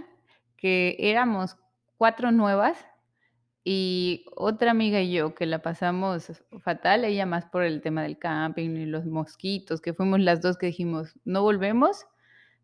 que 0.57 0.97
éramos 0.99 1.57
4 1.99 2.33
nuevas 2.33 2.87
y 3.65 4.27
otra 4.37 4.71
amiga 4.73 5.01
y 5.01 5.13
yo 5.13 5.35
que 5.35 5.47
la 5.47 5.63
pasamos 5.63 6.33
fatal, 6.61 7.05
ella 7.05 7.27
más 7.27 7.47
por 7.47 7.63
el 7.65 7.81
tema 7.83 8.03
del 8.03 8.19
camping 8.19 8.71
y 8.77 8.87
los 8.87 9.07
mosquitos, 9.07 9.81
que 9.81 9.95
fuimos 9.95 10.21
las 10.21 10.43
2 10.43 10.59
que 10.59 10.67
dijimos: 10.67 11.15
"No 11.25 11.43
volvemos". 11.43 12.07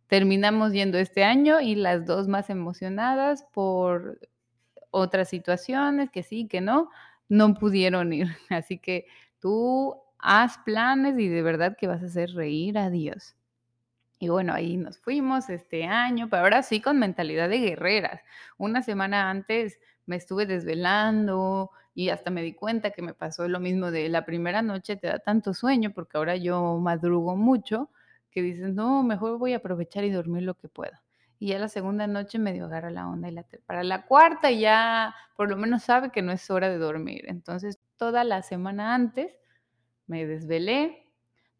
Terminamos 0.08 0.72
yendo 0.72 0.98
este 0.98 1.24
año 1.24 1.60
y 1.60 1.76
las 1.76 2.06
2 2.06 2.28
más 2.28 2.50
emocionadas 2.50 3.44
por 3.52 4.20
otras 4.90 5.28
situaciones, 5.30 6.10
que 6.10 6.22
sí, 6.22 6.48
que 6.48 6.60
no, 6.60 6.90
no 7.28 7.54
pudieron 7.54 8.12
ir. 8.12 8.28
Así 8.50 8.78
que 8.78 9.06
tú 9.40 9.96
haz 10.18 10.58
planes 10.60 11.18
y 11.18 11.28
de 11.28 11.42
verdad 11.42 11.76
que 11.78 11.86
vas 11.88 12.02
a 12.02 12.06
hacer 12.06 12.30
reír 12.32 12.78
a 12.78 12.90
Dios. 12.90 13.36
Y 14.18 14.28
bueno, 14.28 14.52
ahí 14.52 14.76
nos 14.76 14.98
fuimos 14.98 15.48
este 15.50 15.84
año, 15.84 16.28
pero 16.30 16.42
ahora 16.42 16.62
sí 16.62 16.80
con 16.80 16.98
mentalidad 16.98 17.48
de 17.48 17.58
guerreras. 17.58 18.20
Una 18.58 18.82
semana 18.82 19.30
antes 19.30 19.78
me 20.06 20.16
estuve 20.16 20.46
desvelando 20.46 21.70
y 21.94 22.10
hasta 22.10 22.30
me 22.30 22.42
di 22.42 22.54
cuenta 22.54 22.90
que 22.90 23.02
me 23.02 23.14
pasó 23.14 23.48
lo 23.48 23.60
mismo 23.60 23.90
de 23.90 24.08
la 24.08 24.24
primera 24.24 24.62
noche 24.62 24.96
te 24.96 25.08
da 25.08 25.18
tanto 25.18 25.54
sueño 25.54 25.92
porque 25.92 26.18
ahora 26.18 26.36
yo 26.36 26.78
madrugo 26.78 27.36
mucho 27.36 27.90
que 28.30 28.42
dices, 28.42 28.74
no, 28.74 29.02
mejor 29.02 29.38
voy 29.38 29.54
a 29.54 29.58
aprovechar 29.58 30.04
y 30.04 30.10
dormir 30.10 30.44
lo 30.44 30.54
que 30.54 30.68
pueda. 30.68 31.02
Y 31.38 31.48
ya 31.48 31.58
la 31.58 31.68
segunda 31.68 32.06
noche 32.06 32.38
medio 32.38 32.66
agarra 32.66 32.90
la 32.90 33.08
onda 33.08 33.28
y 33.28 33.32
la 33.32 33.44
para 33.66 33.82
la 33.82 34.06
cuarta 34.06 34.50
ya 34.50 35.14
por 35.36 35.48
lo 35.48 35.56
menos 35.56 35.82
sabe 35.84 36.10
que 36.10 36.22
no 36.22 36.32
es 36.32 36.50
hora 36.50 36.68
de 36.68 36.78
dormir. 36.78 37.24
Entonces, 37.28 37.80
toda 37.96 38.24
la 38.24 38.42
semana 38.42 38.94
antes 38.94 39.32
me 40.06 40.26
desvelé, 40.26 41.06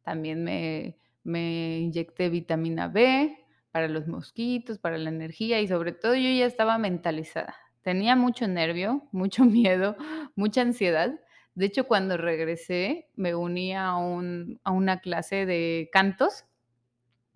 también 0.03 0.45
me 0.45 0.97
me 1.25 1.79
inyecté 1.81 2.29
vitamina 2.29 2.89
B 2.89 3.37
para 3.71 3.89
los 3.89 4.07
mosquitos, 4.07 4.79
para 4.79 4.99
la 4.99 5.11
energía 5.11 5.61
y 5.61 5.69
sobre 5.69 5.93
todo 5.93 6.15
yo 6.15 6.31
ya 6.31 6.47
estaba 6.47 6.79
mentalizada. 6.79 7.55
Tenía 7.83 8.17
mucho 8.17 8.47
nervio, 8.49 9.09
mucho 9.13 9.45
miedo, 9.45 9.97
mucha 10.37 10.63
ansiedad. 10.63 11.21
De 11.55 11.67
hecho, 11.67 11.87
cuando 11.87 12.17
regresé, 12.17 13.09
me 13.17 13.35
uní 13.35 13.75
a, 13.75 13.97
un, 13.97 14.61
a 14.65 14.71
una 14.71 15.01
clase 15.01 15.47
de 15.47 15.89
cantos, 15.93 16.45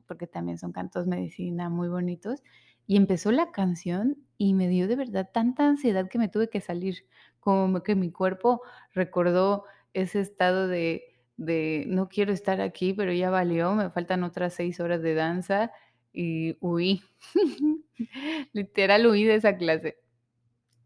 porque 0.06 0.26
también 0.26 0.58
son 0.58 0.72
cantos 0.72 1.06
medicina 1.06 1.68
muy 1.70 1.88
bonitos, 1.88 2.42
y 2.86 2.96
empezó 2.96 3.32
la 3.32 3.50
canción 3.50 4.18
y 4.36 4.52
me 4.54 4.68
dio 4.68 4.86
de 4.88 4.96
verdad 4.96 5.30
tanta 5.32 5.66
ansiedad 5.66 6.08
que 6.08 6.18
me 6.18 6.28
tuve 6.28 6.50
que 6.50 6.60
salir, 6.60 7.06
como 7.40 7.82
que 7.82 7.94
mi 7.94 8.10
cuerpo 8.10 8.62
recordó 8.92 9.64
ese 9.94 10.20
estado 10.20 10.68
de 10.68 11.04
de 11.36 11.84
no 11.88 12.08
quiero 12.08 12.32
estar 12.32 12.60
aquí, 12.60 12.92
pero 12.94 13.12
ya 13.12 13.28
valió, 13.28 13.74
me 13.74 13.90
faltan 13.90 14.22
otras 14.22 14.54
seis 14.54 14.78
horas 14.78 15.02
de 15.02 15.14
danza 15.14 15.72
y 16.12 16.56
huí. 16.60 17.02
Literal 18.52 19.06
huí 19.08 19.24
de 19.24 19.34
esa 19.34 19.56
clase. 19.56 19.98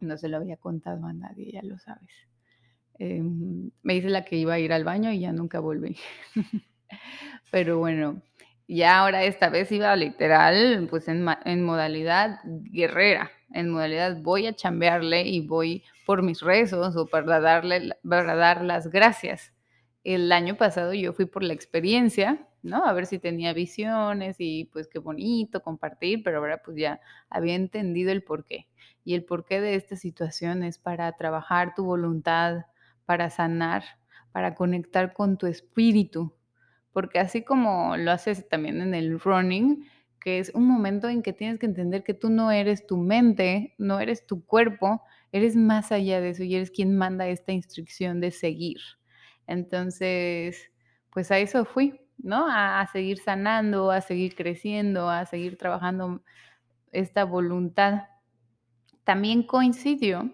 No 0.00 0.16
se 0.16 0.28
lo 0.28 0.38
había 0.38 0.56
contado 0.56 1.06
a 1.06 1.12
nadie, 1.12 1.52
ya 1.52 1.62
lo 1.62 1.78
sabes. 1.78 2.10
Em, 2.98 3.70
me 3.82 3.94
dice 3.94 4.08
la 4.08 4.24
que 4.24 4.36
iba 4.36 4.54
a 4.54 4.58
ir 4.58 4.72
al 4.72 4.84
baño 4.84 5.12
y 5.12 5.20
ya 5.20 5.32
nunca 5.32 5.60
volví. 5.60 5.96
pero 7.50 7.78
bueno, 7.78 8.22
ya 8.66 8.98
ahora 8.98 9.24
esta 9.24 9.48
vez 9.50 9.70
iba 9.72 9.94
literal, 9.96 10.86
pues 10.90 11.08
en, 11.08 11.26
en 11.44 11.64
modalidad 11.64 12.40
guerrera, 12.44 13.30
en 13.52 13.70
modalidad 13.70 14.20
voy 14.22 14.46
a 14.46 14.54
chambearle 14.54 15.22
y 15.22 15.46
voy 15.46 15.84
por 16.06 16.22
mis 16.22 16.40
rezos 16.40 16.96
o 16.96 17.06
para 17.06 17.40
darle, 17.40 17.90
para 18.02 18.34
dar 18.34 18.64
las 18.64 18.88
gracias 18.88 19.52
el 20.14 20.32
año 20.32 20.56
pasado 20.56 20.94
yo 20.94 21.12
fui 21.12 21.26
por 21.26 21.42
la 21.42 21.52
experiencia, 21.52 22.46
¿no? 22.62 22.84
A 22.86 22.92
ver 22.92 23.04
si 23.06 23.18
tenía 23.18 23.52
visiones 23.52 24.36
y 24.38 24.64
pues 24.72 24.88
qué 24.88 24.98
bonito 24.98 25.62
compartir, 25.62 26.22
pero 26.22 26.38
ahora 26.38 26.62
pues 26.64 26.76
ya 26.78 27.00
había 27.28 27.54
entendido 27.54 28.10
el 28.10 28.22
porqué. 28.22 28.68
Y 29.08 29.14
el 29.14 29.24
porqué 29.24 29.62
de 29.62 29.74
esta 29.74 29.96
situación 29.96 30.62
es 30.62 30.76
para 30.76 31.10
trabajar 31.16 31.74
tu 31.74 31.82
voluntad, 31.82 32.66
para 33.06 33.30
sanar, 33.30 33.82
para 34.32 34.54
conectar 34.54 35.14
con 35.14 35.38
tu 35.38 35.46
espíritu, 35.46 36.36
porque 36.92 37.18
así 37.18 37.42
como 37.42 37.96
lo 37.96 38.10
haces 38.10 38.46
también 38.50 38.82
en 38.82 38.92
el 38.92 39.18
running, 39.18 39.88
que 40.20 40.40
es 40.40 40.50
un 40.54 40.66
momento 40.66 41.08
en 41.08 41.22
que 41.22 41.32
tienes 41.32 41.58
que 41.58 41.64
entender 41.64 42.04
que 42.04 42.12
tú 42.12 42.28
no 42.28 42.50
eres 42.50 42.86
tu 42.86 42.98
mente, 42.98 43.74
no 43.78 43.98
eres 43.98 44.26
tu 44.26 44.44
cuerpo, 44.44 45.00
eres 45.32 45.56
más 45.56 45.90
allá 45.90 46.20
de 46.20 46.28
eso 46.28 46.42
y 46.42 46.54
eres 46.54 46.70
quien 46.70 46.94
manda 46.94 47.28
esta 47.28 47.52
instrucción 47.52 48.20
de 48.20 48.30
seguir. 48.30 48.76
Entonces, 49.46 50.70
pues 51.08 51.30
a 51.30 51.38
eso 51.38 51.64
fui, 51.64 51.98
¿no? 52.18 52.46
A, 52.46 52.86
seguir 52.92 53.16
sanando, 53.20 53.90
a 53.90 54.02
seguir 54.02 54.34
creciendo, 54.34 55.08
a 55.08 55.24
seguir 55.24 55.56
trabajando 55.56 56.22
esta 56.92 57.24
voluntad. 57.24 58.02
También 59.08 59.42
coincidió 59.42 60.30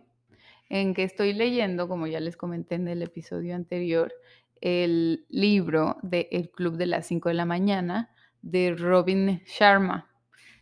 en 0.69 0.95
que 0.95 1.05
estoy 1.05 1.33
leyendo, 1.33 1.87
como 1.87 2.09
ya 2.09 2.19
les 2.19 2.37
comenté 2.37 2.75
en 2.75 2.89
el 2.89 3.03
episodio 3.03 3.55
anterior, 3.55 4.13
el 4.61 5.27
libro 5.29 5.99
de 6.03 6.29
El 6.33 6.51
Club 6.51 6.77
de 6.77 6.87
las 6.87 7.07
5 7.07 7.29
de 7.29 7.37
la 7.37 7.45
mañana 7.45 8.11
de 8.43 8.75
Robin 8.77 9.41
Sharma. 9.47 10.11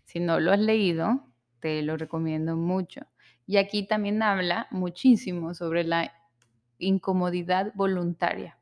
Si 0.04 0.20
no 0.20 0.40
lo 0.40 0.52
has 0.52 0.58
leído, 0.58 1.26
te 1.60 1.80
lo 1.80 1.96
recomiendo 1.96 2.54
mucho. 2.54 3.00
Y 3.46 3.56
aquí 3.56 3.86
también 3.86 4.22
habla 4.22 4.66
muchísimo 4.70 5.54
sobre 5.54 5.82
la 5.82 6.12
incomodidad 6.76 7.72
voluntaria. 7.74 8.58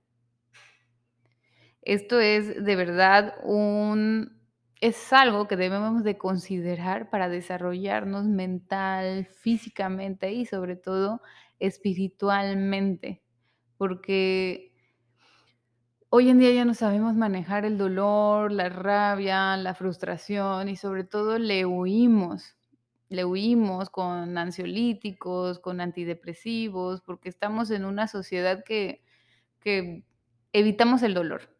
Esto 1.82 2.20
es 2.20 2.64
de 2.64 2.76
verdad 2.76 3.34
un 3.42 4.39
es 4.80 5.12
algo 5.12 5.46
que 5.48 5.56
debemos 5.56 6.04
de 6.04 6.18
considerar 6.18 7.10
para 7.10 7.28
desarrollarnos 7.28 8.26
mental, 8.26 9.26
físicamente 9.26 10.32
y 10.32 10.46
sobre 10.46 10.76
todo 10.76 11.20
espiritualmente, 11.58 13.22
porque 13.76 14.72
hoy 16.08 16.30
en 16.30 16.38
día 16.38 16.52
ya 16.52 16.64
no 16.64 16.74
sabemos 16.74 17.14
manejar 17.14 17.64
el 17.64 17.78
dolor, 17.78 18.52
la 18.52 18.68
rabia, 18.68 19.56
la 19.56 19.74
frustración 19.74 20.68
y 20.68 20.76
sobre 20.76 21.04
todo 21.04 21.38
le 21.38 21.66
huimos. 21.66 22.56
Le 23.08 23.24
huimos 23.24 23.90
con 23.90 24.38
ansiolíticos, 24.38 25.58
con 25.58 25.80
antidepresivos, 25.80 27.00
porque 27.02 27.28
estamos 27.28 27.70
en 27.72 27.84
una 27.84 28.06
sociedad 28.06 28.62
que 28.64 29.02
que 29.60 30.04
evitamos 30.52 31.02
el 31.02 31.14
dolor 31.14 31.59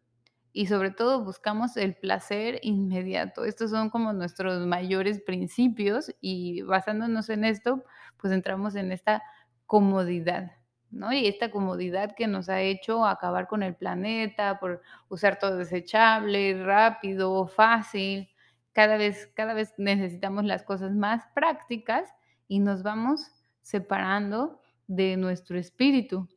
y 0.53 0.67
sobre 0.67 0.91
todo 0.91 1.23
buscamos 1.23 1.77
el 1.77 1.95
placer 1.95 2.59
inmediato. 2.63 3.45
Estos 3.45 3.71
son 3.71 3.89
como 3.89 4.13
nuestros 4.13 4.65
mayores 4.67 5.21
principios 5.21 6.13
y 6.21 6.61
basándonos 6.63 7.29
en 7.29 7.45
esto, 7.45 7.83
pues 8.17 8.33
entramos 8.33 8.75
en 8.75 8.91
esta 8.91 9.23
comodidad, 9.65 10.51
¿no? 10.89 11.13
Y 11.13 11.27
esta 11.27 11.51
comodidad 11.51 12.13
que 12.15 12.27
nos 12.27 12.49
ha 12.49 12.61
hecho 12.61 13.05
acabar 13.05 13.47
con 13.47 13.63
el 13.63 13.75
planeta 13.75 14.59
por 14.59 14.81
usar 15.09 15.39
todo 15.39 15.57
desechable, 15.57 16.61
rápido, 16.63 17.47
fácil. 17.47 18.29
Cada 18.73 18.97
vez, 18.97 19.27
cada 19.35 19.53
vez 19.53 19.73
necesitamos 19.77 20.45
las 20.45 20.63
cosas 20.63 20.91
más 20.93 21.23
prácticas 21.33 22.09
y 22.47 22.59
nos 22.59 22.83
vamos 22.83 23.31
separando 23.61 24.59
de 24.87 25.15
nuestro 25.17 25.57
espíritu. 25.57 26.27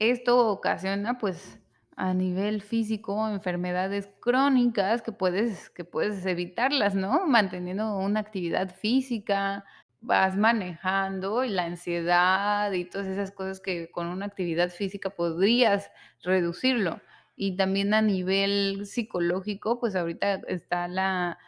Esto 0.00 0.48
ocasiona, 0.48 1.18
pues, 1.18 1.58
a 1.94 2.14
nivel 2.14 2.62
físico, 2.62 3.28
enfermedades 3.28 4.08
crónicas 4.20 5.02
que 5.02 5.12
puedes 5.12 5.68
que 5.68 5.84
puedes 5.84 6.24
evitarlas, 6.24 6.94
¿no? 6.94 7.26
Manteniendo 7.26 7.98
una 7.98 8.20
actividad 8.20 8.74
física, 8.74 9.62
vas 10.00 10.38
manejando 10.38 11.44
y 11.44 11.50
la 11.50 11.64
ansiedad 11.64 12.72
y 12.72 12.86
todas 12.86 13.08
esas 13.08 13.30
cosas 13.30 13.60
que 13.60 13.90
con 13.90 14.06
una 14.06 14.24
actividad 14.24 14.70
física 14.70 15.10
podrías 15.10 15.90
reducirlo. 16.22 17.02
Y 17.36 17.56
también 17.56 17.92
a 17.92 18.00
nivel 18.00 18.86
psicológico, 18.86 19.78
pues 19.80 19.94
ahorita 19.96 20.36
está 20.48 20.88
la 20.88 21.38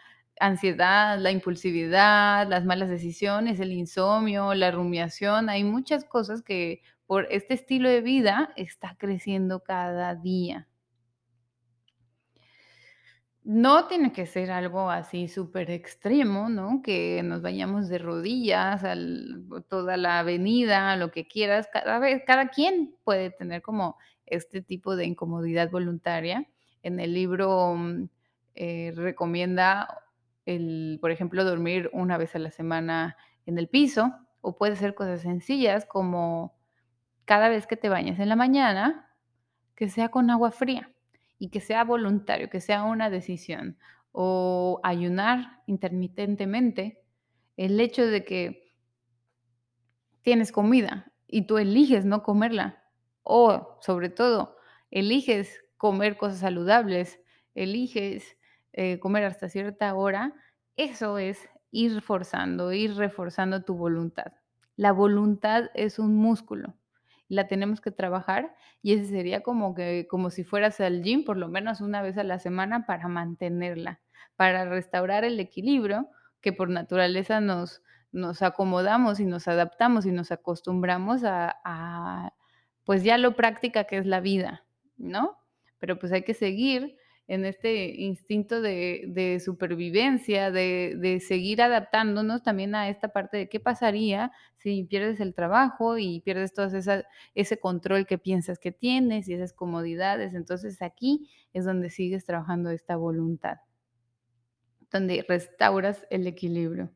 ansiedad, 0.40 1.18
la 1.18 1.30
impulsividad, 1.30 2.46
las 2.48 2.64
malas 2.66 2.90
decisiones, 2.90 3.60
el 3.60 3.72
insomnio, 3.72 4.52
la 4.54 4.70
rumiación. 4.70 5.48
Hay 5.48 5.64
muchas 5.64 6.04
cosas 6.04 6.42
que 6.42 6.82
por 7.06 7.26
este 7.30 7.54
estilo 7.54 7.88
de 7.88 8.00
vida 8.00 8.52
está 8.56 8.96
creciendo 8.98 9.60
cada 9.60 10.14
día. 10.14 10.68
No 13.44 13.88
tiene 13.88 14.12
que 14.12 14.26
ser 14.26 14.52
algo 14.52 14.88
así 14.88 15.26
súper 15.26 15.70
extremo, 15.72 16.48
¿no? 16.48 16.80
Que 16.80 17.22
nos 17.24 17.42
vayamos 17.42 17.88
de 17.88 17.98
rodillas 17.98 18.84
al 18.84 19.44
toda 19.68 19.96
la 19.96 20.20
avenida, 20.20 20.96
lo 20.96 21.10
que 21.10 21.26
quieras. 21.26 21.68
Cada 21.72 21.98
vez 21.98 22.22
cada 22.24 22.50
quien 22.50 22.94
puede 23.02 23.30
tener 23.30 23.60
como 23.60 23.96
este 24.26 24.62
tipo 24.62 24.94
de 24.94 25.06
incomodidad 25.06 25.70
voluntaria. 25.70 26.48
En 26.84 27.00
el 27.00 27.14
libro, 27.14 27.74
mm, 27.74 28.08
eh, 28.54 28.92
recomienda 28.94 29.88
el, 30.46 30.98
por 31.00 31.10
ejemplo, 31.10 31.44
dormir 31.44 31.90
una 31.92 32.18
vez 32.18 32.36
a 32.36 32.38
la 32.38 32.50
semana 32.50 33.16
en 33.46 33.58
el 33.58 33.68
piso, 33.68 34.12
o 34.40 34.56
puede 34.56 34.76
ser 34.76 34.94
cosas 34.94 35.22
sencillas 35.22 35.84
como 35.86 36.54
cada 37.32 37.48
vez 37.48 37.66
que 37.66 37.78
te 37.78 37.88
bañes 37.88 38.18
en 38.18 38.28
la 38.28 38.36
mañana, 38.36 39.10
que 39.74 39.88
sea 39.88 40.10
con 40.10 40.28
agua 40.28 40.50
fría 40.50 40.92
y 41.38 41.48
que 41.48 41.60
sea 41.60 41.82
voluntario, 41.82 42.50
que 42.50 42.60
sea 42.60 42.82
una 42.82 43.08
decisión. 43.08 43.78
O 44.10 44.80
ayunar 44.82 45.62
intermitentemente, 45.66 47.02
el 47.56 47.80
hecho 47.80 48.06
de 48.06 48.26
que 48.26 48.70
tienes 50.20 50.52
comida 50.52 51.10
y 51.26 51.46
tú 51.46 51.56
eliges 51.56 52.04
no 52.04 52.22
comerla, 52.22 52.84
o 53.22 53.78
sobre 53.80 54.10
todo, 54.10 54.58
eliges 54.90 55.64
comer 55.78 56.18
cosas 56.18 56.40
saludables, 56.40 57.18
eliges, 57.54 58.36
eh, 58.74 58.98
comer 58.98 59.24
hasta 59.24 59.48
cierta 59.48 59.94
hora, 59.94 60.34
eso 60.76 61.16
es 61.16 61.48
ir 61.70 62.02
forzando, 62.02 62.74
ir 62.74 62.94
reforzando 62.94 63.64
tu 63.64 63.74
voluntad. 63.74 64.34
La 64.76 64.92
voluntad 64.92 65.70
es 65.72 65.98
un 65.98 66.14
músculo 66.14 66.74
la 67.34 67.48
tenemos 67.48 67.80
que 67.80 67.90
trabajar 67.90 68.54
y 68.82 68.92
ese 68.94 69.06
sería 69.06 69.42
como 69.42 69.74
que 69.74 70.06
como 70.08 70.30
si 70.30 70.44
fueras 70.44 70.80
al 70.80 71.02
gym 71.02 71.24
por 71.24 71.36
lo 71.38 71.48
menos 71.48 71.80
una 71.80 72.02
vez 72.02 72.18
a 72.18 72.24
la 72.24 72.38
semana 72.38 72.86
para 72.86 73.08
mantenerla, 73.08 74.00
para 74.36 74.64
restaurar 74.66 75.24
el 75.24 75.40
equilibrio 75.40 76.10
que 76.40 76.52
por 76.52 76.68
naturaleza 76.70 77.40
nos 77.40 77.82
nos 78.12 78.42
acomodamos 78.42 79.20
y 79.20 79.24
nos 79.26 79.48
adaptamos 79.48 80.04
y 80.06 80.12
nos 80.12 80.32
acostumbramos 80.32 81.24
a 81.24 81.56
a, 81.64 82.34
pues, 82.84 83.02
ya 83.04 83.16
lo 83.18 83.34
práctica 83.36 83.84
que 83.84 83.96
es 83.98 84.06
la 84.06 84.20
vida, 84.20 84.66
¿no? 84.98 85.38
Pero, 85.78 85.98
pues, 85.98 86.12
hay 86.12 86.22
que 86.24 86.34
seguir 86.34 86.96
en 87.28 87.44
este 87.44 87.86
instinto 88.00 88.60
de 88.60 89.04
de 89.08 89.40
supervivencia, 89.40 90.50
de 90.50 90.96
de 90.98 91.20
seguir 91.20 91.62
adaptándonos 91.62 92.42
también 92.42 92.74
a 92.74 92.88
esta 92.88 93.08
parte 93.08 93.36
de 93.36 93.48
qué 93.48 93.60
pasaría 93.60 94.32
si 94.56 94.84
pierdes 94.84 95.20
el 95.20 95.34
trabajo 95.34 95.98
y 95.98 96.20
pierdes 96.20 96.52
esas 96.58 97.04
ese 97.34 97.58
control 97.58 98.06
que 98.06 98.18
piensas 98.18 98.58
que 98.58 98.72
tienes 98.72 99.28
y 99.28 99.34
esas 99.34 99.52
comodidades. 99.52 100.34
Entonces, 100.34 100.82
aquí 100.82 101.28
es 101.52 101.64
donde 101.64 101.90
sigues 101.90 102.24
trabajando 102.24 102.70
esta 102.70 102.96
voluntad, 102.96 103.58
donde 104.90 105.24
restauras 105.28 106.06
el 106.10 106.26
equilibrio. 106.26 106.90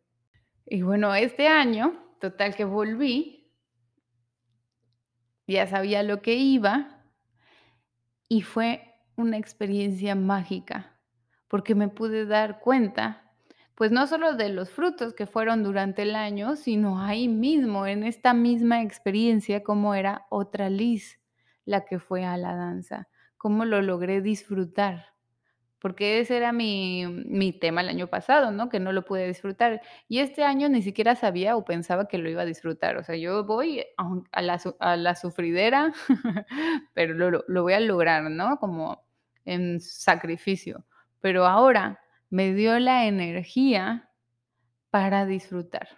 Y 0.67 0.83
bueno, 0.83 1.15
este 1.15 1.47
año, 1.47 2.17
total 2.21 2.57
que 2.57 2.65
volví, 2.65 3.53
ya 5.47 5.67
sabía 5.67 6.03
lo 6.03 6.23
que 6.23 6.35
iba 6.35 7.05
y 8.29 8.43
fue 8.43 8.86
una 9.16 9.37
experiencia 9.38 10.14
mágica, 10.14 10.98
porque 11.48 11.74
me 11.74 11.88
pude 11.88 12.26
dar 12.26 12.61
cuenta, 12.61 13.33
pues 13.74 13.92
no 13.92 14.07
solo 14.07 14.35
de 14.35 14.48
los 14.48 14.70
frutos 14.70 15.14
que 15.14 15.26
fueron 15.26 15.62
durante 15.62 16.02
el 16.02 16.16
año, 16.16 16.57
sino 16.57 17.00
ahí 17.02 17.29
mismo, 17.29 17.87
en 17.87 18.05
esta 18.05 18.35
misma 18.35 18.83
experiencia, 18.83 19.62
cómo 19.62 19.94
era 19.94 20.26
otra 20.31 20.70
Liz 20.70 21.20
la 21.66 21.85
que 21.85 21.98
fue 21.98 22.24
a 22.24 22.37
la 22.38 22.55
danza, 22.55 23.09
cómo 23.37 23.64
lo 23.64 23.83
logré 23.83 24.22
disfrutar. 24.22 25.07
Porque 25.79 26.20
ese 26.20 26.37
era 26.38 26.52
mi 26.52 27.07
mi 27.07 27.52
tema 27.52 27.83
el 27.83 27.88
año 27.90 28.09
pasado, 28.09 28.50
¿no? 28.50 28.68
Que 28.70 28.81
no 28.81 28.92
lo 28.92 29.05
pude 29.05 29.26
disfrutar. 29.26 29.83
Y 30.09 30.20
este 30.20 30.42
año 30.42 30.68
ni 30.68 30.83
siquiera 30.83 31.14
sabía 31.16 31.57
o 31.57 31.64
pensaba 31.64 32.09
que 32.09 32.18
lo 32.18 32.31
iba 32.31 32.42
a 32.42 32.46
disfrutar. 32.46 32.96
O 32.96 33.05
sea, 33.05 33.16
yo 33.16 33.44
voy 33.44 33.85
a 34.33 34.42
la 34.42 34.61
a 34.81 34.96
la 34.96 35.14
sufridera, 35.14 35.92
pero 36.94 37.14
lo 37.14 37.44
lo 37.46 37.62
voy 37.62 37.74
a 37.74 37.81
lograr, 37.81 38.31
¿no? 38.31 38.59
Como 38.59 39.06
en 39.46 39.80
sacrificio. 39.80 40.85
Pero 41.20 41.46
ahora 41.46 42.00
me 42.28 42.52
dio 42.54 42.78
la 42.78 43.06
energía 43.06 44.11
para 44.90 45.26
disfrutar. 45.26 45.88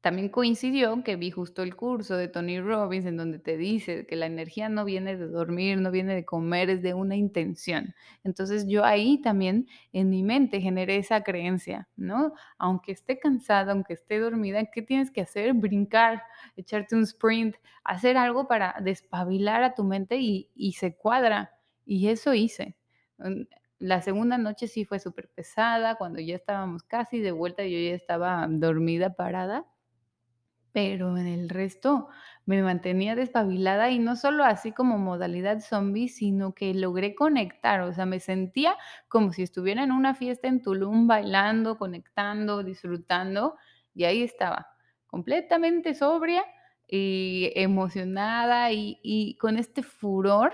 También 0.00 0.30
coincidió 0.30 1.04
que 1.04 1.16
vi 1.16 1.30
justo 1.30 1.62
el 1.62 1.76
curso 1.76 2.16
de 2.16 2.28
Tony 2.28 2.58
Robbins 2.58 3.04
en 3.04 3.18
donde 3.18 3.38
te 3.38 3.58
dice 3.58 4.06
que 4.06 4.16
la 4.16 4.24
energía 4.24 4.70
no 4.70 4.86
viene 4.86 5.14
de 5.18 5.26
dormir, 5.26 5.78
no 5.78 5.90
viene 5.90 6.14
de 6.14 6.24
comer, 6.24 6.70
es 6.70 6.80
de 6.82 6.94
una 6.94 7.16
intención. 7.16 7.94
Entonces 8.24 8.66
yo 8.66 8.82
ahí 8.86 9.20
también 9.20 9.68
en 9.92 10.08
mi 10.08 10.22
mente 10.22 10.62
generé 10.62 10.96
esa 10.96 11.22
creencia, 11.22 11.86
¿no? 11.96 12.32
Aunque 12.56 12.92
esté 12.92 13.18
cansada, 13.18 13.72
aunque 13.72 13.92
esté 13.92 14.18
dormida, 14.18 14.64
¿qué 14.72 14.80
tienes 14.80 15.10
que 15.10 15.20
hacer? 15.20 15.52
Brincar, 15.52 16.22
echarte 16.56 16.96
un 16.96 17.02
sprint, 17.02 17.56
hacer 17.84 18.16
algo 18.16 18.48
para 18.48 18.76
despabilar 18.80 19.62
a 19.62 19.74
tu 19.74 19.84
mente 19.84 20.16
y, 20.16 20.48
y 20.54 20.72
se 20.72 20.96
cuadra. 20.96 21.59
Y 21.90 22.06
eso 22.06 22.34
hice. 22.34 22.76
La 23.80 24.00
segunda 24.00 24.38
noche 24.38 24.68
sí 24.68 24.84
fue 24.84 25.00
súper 25.00 25.28
pesada, 25.28 25.96
cuando 25.96 26.20
ya 26.20 26.36
estábamos 26.36 26.84
casi 26.84 27.18
de 27.18 27.32
vuelta, 27.32 27.64
yo 27.64 27.78
ya 27.80 27.94
estaba 27.96 28.46
dormida, 28.48 29.16
parada 29.16 29.66
pero 30.72 31.16
en 31.18 31.26
el 31.26 31.48
resto 31.48 32.08
me 32.46 32.62
mantenía 32.62 33.16
despabilada 33.16 33.90
y 33.90 33.98
no 33.98 34.14
solo 34.14 34.44
así 34.44 34.70
como 34.70 34.98
modalidad 34.98 35.58
zombie, 35.58 36.08
sino 36.08 36.54
que 36.54 36.72
logré 36.74 37.16
conectar, 37.16 37.80
o 37.80 37.92
sea, 37.92 38.06
me 38.06 38.20
sentía 38.20 38.76
como 39.08 39.32
si 39.32 39.42
estuviera 39.42 39.82
en 39.82 39.90
una 39.90 40.14
fiesta 40.14 40.46
en 40.46 40.62
Tulum 40.62 41.08
bailando, 41.08 41.76
conectando, 41.76 42.62
disfrutando, 42.62 43.56
y 43.94 44.04
ahí 44.04 44.22
estaba, 44.22 44.68
completamente 45.08 45.94
sobria 45.94 46.44
y 46.86 47.50
emocionada 47.56 48.70
y 48.72 49.00
y 49.02 49.36
con 49.38 49.58
este 49.58 49.82
furor 49.82 50.52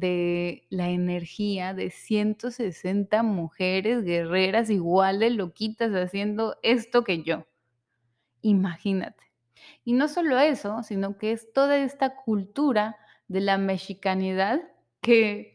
de 0.00 0.66
la 0.70 0.90
energía 0.90 1.72
de 1.72 1.90
160 1.90 3.22
mujeres 3.22 4.04
guerreras 4.04 4.70
igual 4.70 5.20
de 5.20 5.30
loquitas 5.30 5.92
haciendo 5.92 6.56
esto 6.64 7.04
que 7.04 7.22
yo, 7.22 7.46
imagínate. 8.42 9.24
Y 9.84 9.94
no 9.94 10.08
solo 10.08 10.38
eso, 10.38 10.82
sino 10.82 11.18
que 11.18 11.32
es 11.32 11.52
toda 11.52 11.78
esta 11.78 12.16
cultura 12.16 12.96
de 13.28 13.40
la 13.40 13.58
mexicanidad 13.58 14.62
que 15.02 15.54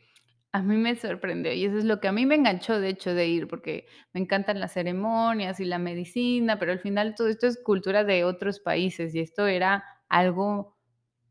a 0.54 0.62
mí 0.64 0.78
me 0.78 0.96
sorprendió, 0.96 1.54
y 1.54 1.66
eso 1.66 1.78
es 1.78 1.86
lo 1.86 2.00
que 2.02 2.08
a 2.08 2.12
mí 2.12 2.26
me 2.26 2.36
enganchó, 2.36 2.80
de 2.80 2.90
hecho, 2.90 3.14
de 3.14 3.28
ir, 3.28 3.48
porque 3.48 3.88
me 4.14 4.22
encantan 4.22 4.60
las 4.60 4.74
ceremonias 4.74 5.60
y 5.60 5.66
la 5.66 5.80
medicina, 5.80 6.60
pero 6.60 6.72
al 6.74 6.80
final 6.80 7.16
todo 7.16 7.30
esto 7.30 7.48
es 7.48 7.60
cultura 7.64 8.04
de 8.04 8.24
otros 8.26 8.60
países 8.60 9.16
y 9.16 9.20
esto 9.22 9.48
era 9.48 9.84
algo 10.10 10.78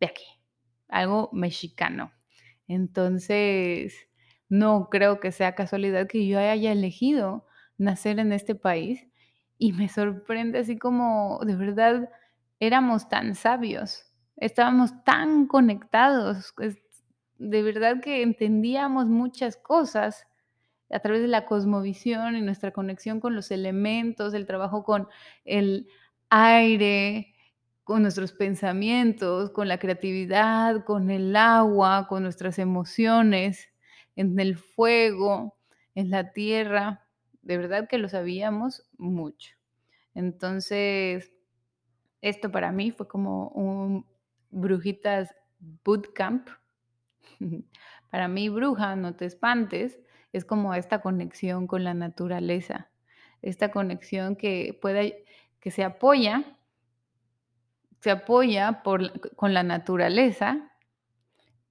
de 0.01 0.07
aquí. 0.09 0.25
algo 0.89 1.31
mexicano. 1.33 2.13
Entonces, 2.69 3.95
no 4.49 4.89
creo 4.91 5.21
que 5.21 5.33
sea 5.33 5.55
casualidad 5.55 6.07
que 6.07 6.27
yo 6.27 6.39
haya 6.39 6.73
elegido 6.73 7.47
nacer 7.79 8.19
en 8.19 8.33
este 8.33 8.55
país 8.55 9.07
y 9.59 9.73
me 9.73 9.89
sorprende 9.89 10.61
así 10.61 10.79
como 10.79 11.41
de 11.45 11.57
verdad 11.57 12.11
éramos 12.61 13.09
tan 13.09 13.35
sabios, 13.35 14.05
estábamos 14.37 14.93
tan 15.05 15.47
conectados, 15.47 16.55
de 17.39 17.63
verdad 17.63 18.01
que 18.03 18.23
entendíamos 18.23 19.07
muchas 19.07 19.57
cosas 19.57 20.27
a 20.91 21.01
través 21.01 21.23
de 21.23 21.29
la 21.29 21.47
cosmovisión 21.47 22.37
y 22.37 22.43
nuestra 22.43 22.73
conexión 22.73 23.21
con 23.21 23.35
los 23.35 23.51
elementos, 23.51 24.35
el 24.35 24.47
trabajo 24.47 24.85
con 24.85 25.09
el 25.45 25.89
aire, 26.31 27.35
con 27.89 28.03
nuestros 28.03 28.33
pensamientos, 28.33 29.49
con 29.49 29.67
la 29.67 29.79
creatividad, 29.79 30.85
con 30.85 31.11
el 31.11 31.35
agua, 31.35 32.07
con 32.07 32.23
nuestras 32.23 32.59
emociones, 32.59 33.71
en 34.15 34.39
el 34.39 34.59
fuego, 34.59 35.57
en 35.95 36.11
la 36.11 36.35
tierra. 36.35 37.07
De 37.41 37.57
verdad 37.57 37.89
que 37.89 37.97
lo 37.97 38.11
sabíamos 38.11 38.87
mucho. 38.99 39.55
Entonces, 40.15 41.33
esto 42.21 42.53
para 42.53 42.73
mí 42.73 42.91
fue 42.91 43.09
como 43.09 43.49
un 43.49 44.05
brujitas 44.51 45.35
bootcamp. 45.83 46.47
Para 48.11 48.29
mí, 48.29 48.51
bruja, 48.51 48.97
no 48.97 49.17
te 49.17 49.25
espantes, 49.25 49.99
es 50.35 50.45
como 50.45 50.75
esta 50.75 51.01
conexión 51.01 51.67
con 51.67 51.85
la 51.85 51.95
naturaleza, 51.95 52.91
esta 53.41 53.71
conexión 53.71 54.37
que 54.37 54.79
que 55.61 55.71
se 55.71 55.85
apoya, 55.85 56.58
se 58.01 58.11
apoya 58.11 58.83
por, 58.83 59.35
con 59.35 59.55
la 59.55 59.63
naturaleza, 59.63 60.71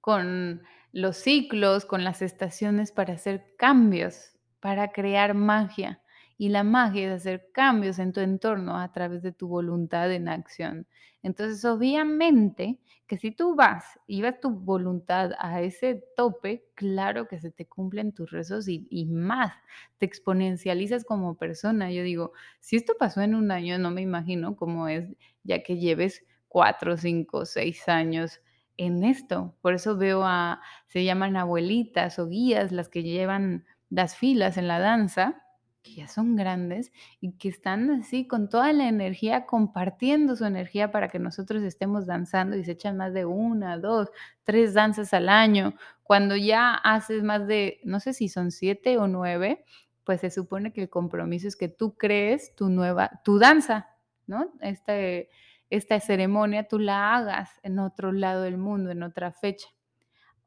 con 0.00 0.62
los 0.92 1.16
ciclos, 1.16 1.84
con 1.84 2.04
las 2.04 2.22
estaciones 2.22 2.92
para 2.92 3.14
hacer 3.14 3.54
cambios, 3.56 4.32
para 4.60 4.88
crear 4.88 5.34
magia. 5.34 6.00
Y 6.38 6.48
la 6.50 6.62
magia 6.62 7.08
es 7.08 7.20
hacer 7.20 7.50
cambios 7.52 7.98
en 7.98 8.12
tu 8.12 8.20
entorno 8.20 8.78
a 8.78 8.92
través 8.92 9.22
de 9.22 9.32
tu 9.32 9.48
voluntad 9.48 10.10
en 10.12 10.28
acción. 10.28 10.86
Entonces, 11.22 11.64
obviamente, 11.64 12.78
que 13.08 13.18
si 13.18 13.32
tú 13.32 13.56
vas 13.56 13.98
y 14.06 14.22
vas 14.22 14.38
tu 14.40 14.50
voluntad 14.50 15.32
a 15.40 15.60
ese 15.62 16.04
tope, 16.16 16.64
claro 16.74 17.26
que 17.26 17.40
se 17.40 17.50
te 17.50 17.66
cumplen 17.66 18.12
tus 18.12 18.30
rezos 18.30 18.68
y, 18.68 18.86
y, 18.88 19.06
más, 19.06 19.52
te 19.98 20.06
exponencializas 20.06 21.04
como 21.04 21.36
persona. 21.36 21.90
Yo 21.90 22.04
digo, 22.04 22.32
si 22.60 22.76
esto 22.76 22.94
pasó 22.98 23.20
en 23.20 23.34
un 23.34 23.50
año, 23.50 23.78
no 23.78 23.90
me 23.90 24.02
imagino 24.02 24.54
cómo 24.54 24.86
es 24.88 25.08
ya 25.42 25.62
que 25.62 25.78
lleves 25.78 26.24
cuatro, 26.46 26.96
cinco, 26.96 27.46
seis 27.46 27.88
años 27.88 28.40
en 28.76 29.02
esto. 29.02 29.56
Por 29.60 29.74
eso 29.74 29.96
veo 29.96 30.22
a, 30.24 30.60
se 30.86 31.04
llaman 31.04 31.36
abuelitas 31.36 32.18
o 32.20 32.28
guías 32.28 32.70
las 32.70 32.88
que 32.88 33.02
llevan 33.02 33.66
las 33.90 34.16
filas 34.16 34.56
en 34.56 34.68
la 34.68 34.78
danza 34.78 35.42
que 35.82 35.94
ya 35.94 36.08
son 36.08 36.36
grandes 36.36 36.92
y 37.20 37.32
que 37.32 37.48
están 37.48 37.90
así 37.90 38.26
con 38.26 38.48
toda 38.48 38.72
la 38.72 38.88
energía, 38.88 39.46
compartiendo 39.46 40.36
su 40.36 40.44
energía 40.44 40.90
para 40.90 41.08
que 41.08 41.18
nosotros 41.18 41.62
estemos 41.62 42.06
danzando 42.06 42.56
y 42.56 42.64
se 42.64 42.72
echan 42.72 42.96
más 42.96 43.12
de 43.14 43.24
una, 43.24 43.78
dos, 43.78 44.10
tres 44.44 44.74
danzas 44.74 45.14
al 45.14 45.28
año. 45.28 45.74
Cuando 46.02 46.36
ya 46.36 46.74
haces 46.74 47.22
más 47.22 47.46
de, 47.46 47.80
no 47.84 48.00
sé 48.00 48.12
si 48.12 48.28
son 48.28 48.50
siete 48.50 48.98
o 48.98 49.06
nueve, 49.06 49.64
pues 50.04 50.20
se 50.20 50.30
supone 50.30 50.72
que 50.72 50.82
el 50.82 50.90
compromiso 50.90 51.48
es 51.48 51.56
que 51.56 51.68
tú 51.68 51.96
crees 51.96 52.54
tu 52.54 52.68
nueva, 52.70 53.20
tu 53.24 53.38
danza, 53.38 53.88
¿no? 54.26 54.52
Este, 54.60 55.28
esta 55.70 56.00
ceremonia 56.00 56.66
tú 56.66 56.78
la 56.78 57.14
hagas 57.14 57.50
en 57.62 57.78
otro 57.78 58.12
lado 58.12 58.42
del 58.42 58.58
mundo, 58.58 58.90
en 58.90 59.02
otra 59.02 59.32
fecha. 59.32 59.68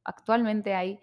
Actualmente 0.04 0.74
hay 0.74 1.00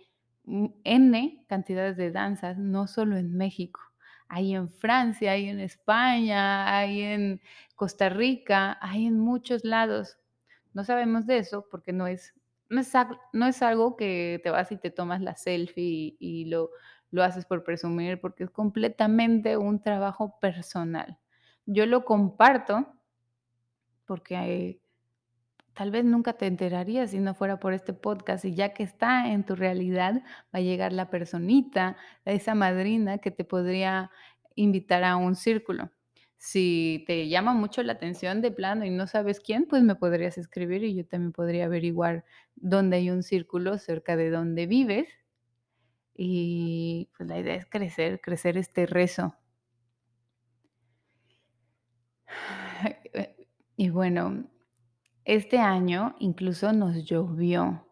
N 0.83 1.45
cantidades 1.49 1.97
de 1.97 2.11
danzas, 2.11 2.59
no 2.59 2.87
solo 2.87 3.17
en 3.17 3.37
México 3.37 3.88
hay 4.29 4.55
en 4.55 4.69
Francia, 4.69 5.33
hay 5.33 5.49
en 5.49 5.61
España, 5.61 6.77
hay 6.77 7.03
en 7.03 7.41
Costa 7.75 8.09
Rica, 8.09 8.79
hay 8.81 9.07
en 9.07 9.19
muchos 9.19 9.65
lados. 9.65 10.19
No 10.75 10.85
sabemos 10.85 11.27
de 11.27 11.39
eso 11.39 11.67
porque 11.71 11.93
no 11.93 12.07
es, 12.07 12.35
no 12.69 12.81
es, 12.81 12.93
no 13.33 13.47
es 13.47 13.63
algo 13.63 13.97
que 13.97 14.41
te 14.43 14.51
vas 14.51 14.71
y 14.71 14.77
te 14.77 14.91
tomas 14.91 15.21
la 15.23 15.37
selfie 15.37 16.17
y, 16.19 16.45
lo, 16.45 16.71
lo 17.11 17.25
haces 17.25 17.47
por 17.47 17.65
presumir, 17.65 18.21
porque 18.21 18.45
es 18.45 18.51
completamente 18.51 19.57
un 19.57 19.81
trabajo 19.81 20.39
personal. 20.41 21.19
Yo 21.65 21.87
lo 21.87 22.05
comparto 22.05 22.87
porque 24.05 24.81
tal 25.79 25.93
vez 25.93 26.05
nunca 26.05 26.33
te 26.33 26.47
enterarías 26.47 27.13
si 27.13 27.21
no 27.21 27.35
fuera 27.35 27.61
por 27.61 27.73
este 27.73 27.93
podcast 27.93 28.45
y 28.45 28.53
ya 28.53 28.75
que 28.75 28.83
está 28.83 29.31
en 29.31 29.45
tu 29.45 29.55
realidad, 29.55 30.25
va 30.53 30.59
a 30.59 30.61
llegar 30.61 30.93
la 30.93 31.09
personita, 31.09 31.97
esa 32.25 32.57
madrina 32.57 33.19
que 33.19 33.31
te 33.31 33.45
podría 33.45 34.11
invitar 34.57 35.05
a 35.05 35.15
un 35.15 35.37
círculo. 35.37 35.93
Si 36.37 37.05
te 37.07 37.29
llama 37.29 37.55
mucho 37.55 37.85
la 37.85 37.93
atención 37.93 38.43
de 38.43 38.51
plano 38.51 38.85
y 38.87 38.91
no 38.91 39.07
sabes 39.07 39.39
quién, 39.39 39.67
pues 39.67 39.85
me 39.85 39.95
podrías 39.95 40.37
escribir 40.37 40.83
y 40.83 40.97
yo 40.97 41.07
también 41.07 41.31
podría 41.31 41.67
averiguar 41.67 42.25
dónde 42.57 42.97
hay 42.97 43.11
un 43.11 43.23
círculo 43.23 43.79
cerca 43.79 44.17
de 44.17 44.31
donde 44.31 44.67
vives. 44.67 45.07
Y 46.17 47.09
pues 47.17 47.29
la 47.29 47.39
idea 47.39 47.55
es 47.55 47.67
crecer, 47.67 48.21
crecer 48.21 48.57
este 48.59 48.85
rezo. 48.87 49.37
Y 53.81 53.91
bueno, 53.91 54.45
este 55.29 55.59
año 55.59 56.17
incluso 56.21 56.73
nos 56.73 57.05
llovió. 57.05 57.87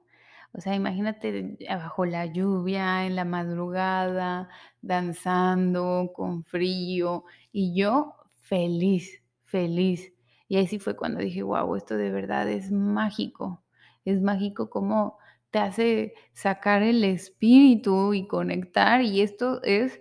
O 0.52 0.60
sea, 0.62 0.74
imagínate 0.74 1.58
bajo 1.68 2.06
la 2.06 2.24
lluvia, 2.24 3.04
en 3.04 3.14
la 3.14 3.26
madrugada, 3.26 4.48
danzando, 4.80 6.12
con 6.14 6.44
frío, 6.44 7.24
y 7.52 7.78
yo 7.78 8.14
feliz, 8.40 9.22
feliz. 9.44 10.14
Y 10.48 10.56
ahí 10.56 10.66
sí 10.66 10.78
fue 10.78 10.96
cuando 10.96 11.20
dije, 11.20 11.42
wow, 11.42 11.76
esto 11.76 11.98
de 11.98 12.10
verdad 12.10 12.48
es 12.48 12.70
mágico. 12.72 13.62
Es 14.06 14.22
mágico 14.22 14.70
como 14.70 15.18
te 15.50 15.58
hace 15.58 16.14
sacar 16.32 16.82
el 16.82 17.04
espíritu 17.04 18.14
y 18.14 18.26
conectar, 18.26 19.02
y 19.02 19.20
esto 19.20 19.62
es 19.62 20.00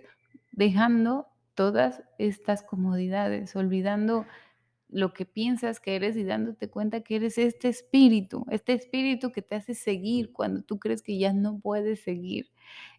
dejando 0.52 1.26
todas 1.54 2.02
estas 2.18 2.62
comodidades, 2.62 3.54
olvidando 3.56 4.24
lo 4.96 5.12
que 5.12 5.26
piensas 5.26 5.78
que 5.78 5.94
eres 5.94 6.16
y 6.16 6.24
dándote 6.24 6.70
cuenta 6.70 7.02
que 7.02 7.16
eres 7.16 7.36
este 7.36 7.68
espíritu, 7.68 8.46
este 8.50 8.72
espíritu 8.72 9.30
que 9.30 9.42
te 9.42 9.54
hace 9.54 9.74
seguir 9.74 10.32
cuando 10.32 10.62
tú 10.62 10.78
crees 10.78 11.02
que 11.02 11.18
ya 11.18 11.34
no 11.34 11.60
puedes 11.60 12.00
seguir. 12.00 12.50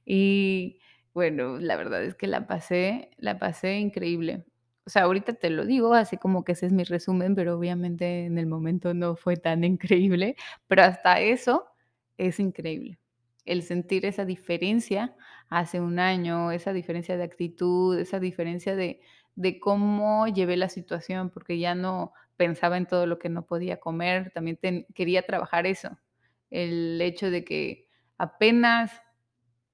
Y 0.05 0.79
bueno, 1.15 1.57
la 1.57 1.75
verdad 1.75 2.03
es 2.03 2.13
que 2.13 2.27
la 2.27 2.45
pasé, 2.45 3.10
la 3.17 3.39
pasé 3.39 3.79
increíble. 3.79 4.45
O 4.86 4.91
sea, 4.91 5.03
ahorita 5.03 5.33
te 5.33 5.49
lo 5.49 5.65
digo, 5.65 5.95
así 5.95 6.17
como 6.17 6.43
que 6.43 6.51
ese 6.51 6.67
es 6.67 6.71
mi 6.71 6.83
resumen, 6.83 7.33
pero 7.33 7.57
obviamente 7.57 8.25
en 8.25 8.38
el 8.38 8.45
momento 8.45 8.93
no 8.93 9.15
fue 9.15 9.36
tan 9.36 9.63
increíble, 9.63 10.36
pero 10.67 10.83
hasta 10.83 11.19
eso 11.19 11.65
es 12.19 12.39
increíble. 12.39 12.99
El 13.43 13.63
sentir 13.63 14.05
esa 14.05 14.23
diferencia 14.23 15.15
hace 15.49 15.81
un 15.81 15.97
año, 15.97 16.51
esa 16.51 16.73
diferencia 16.73 17.17
de 17.17 17.23
actitud, 17.23 17.97
esa 17.97 18.19
diferencia 18.19 18.75
de, 18.75 19.01
de 19.38 19.60
cómo 19.60 20.28
llevé 20.28 20.58
la 20.58 20.67
situación, 20.67 21.30
porque 21.30 21.60
ya 21.60 21.76
no 21.76 22.12
pensaba 22.38 22.76
en 22.76 22.88
todo 22.88 23.06
lo 23.06 23.19
que 23.19 23.30
no 23.30 23.45
podía 23.45 23.80
comer, 23.80 24.32
también 24.32 24.58
quería 24.95 25.21
trabajar 25.21 25.67
eso, 25.67 25.97
el 26.50 27.00
hecho 27.00 27.30
de 27.30 27.45
que 27.45 27.88
apenas 28.17 28.91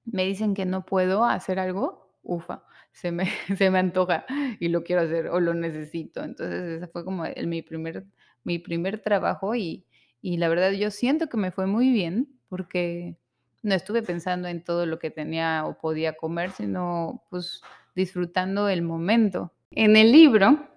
me 0.04 0.26
dicen 0.26 0.52
que 0.54 0.66
no 0.66 0.84
puedo 0.84 1.24
hacer 1.24 1.58
algo, 1.58 2.14
ufa, 2.22 2.64
se 2.92 3.10
me, 3.10 3.24
se 3.56 3.70
me 3.70 3.78
antoja 3.78 4.26
y 4.60 4.68
lo 4.68 4.84
quiero 4.84 5.00
hacer 5.02 5.28
o 5.28 5.40
lo 5.40 5.54
necesito. 5.54 6.22
Entonces, 6.22 6.76
ese 6.76 6.86
fue 6.88 7.02
como 7.02 7.24
el, 7.24 7.46
mi, 7.46 7.62
primer, 7.62 8.04
mi 8.44 8.58
primer 8.58 9.00
trabajo 9.00 9.54
y, 9.54 9.86
y 10.20 10.36
la 10.36 10.48
verdad 10.48 10.72
yo 10.72 10.90
siento 10.90 11.28
que 11.28 11.38
me 11.38 11.52
fue 11.52 11.66
muy 11.66 11.90
bien 11.90 12.38
porque 12.50 13.16
no 13.62 13.74
estuve 13.74 14.02
pensando 14.02 14.46
en 14.46 14.62
todo 14.62 14.84
lo 14.84 14.98
que 14.98 15.10
tenía 15.10 15.64
o 15.64 15.78
podía 15.78 16.18
comer, 16.18 16.50
sino 16.50 17.24
pues 17.30 17.62
disfrutando 17.94 18.68
el 18.68 18.82
momento. 18.82 19.52
En 19.70 19.96
el 19.96 20.12
libro, 20.12 20.68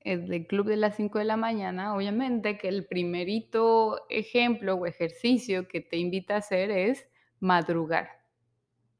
el 0.00 0.28
del 0.28 0.46
Club 0.46 0.66
de 0.66 0.76
las 0.76 0.96
5 0.96 1.18
de 1.18 1.24
la 1.24 1.36
mañana, 1.36 1.94
obviamente 1.94 2.56
que 2.56 2.68
el 2.68 2.86
primerito 2.86 4.06
ejemplo 4.08 4.74
o 4.74 4.86
ejercicio 4.86 5.68
que 5.68 5.80
te 5.80 5.96
invita 5.96 6.34
a 6.34 6.38
hacer 6.38 6.70
es 6.70 7.06
madrugar, 7.38 8.08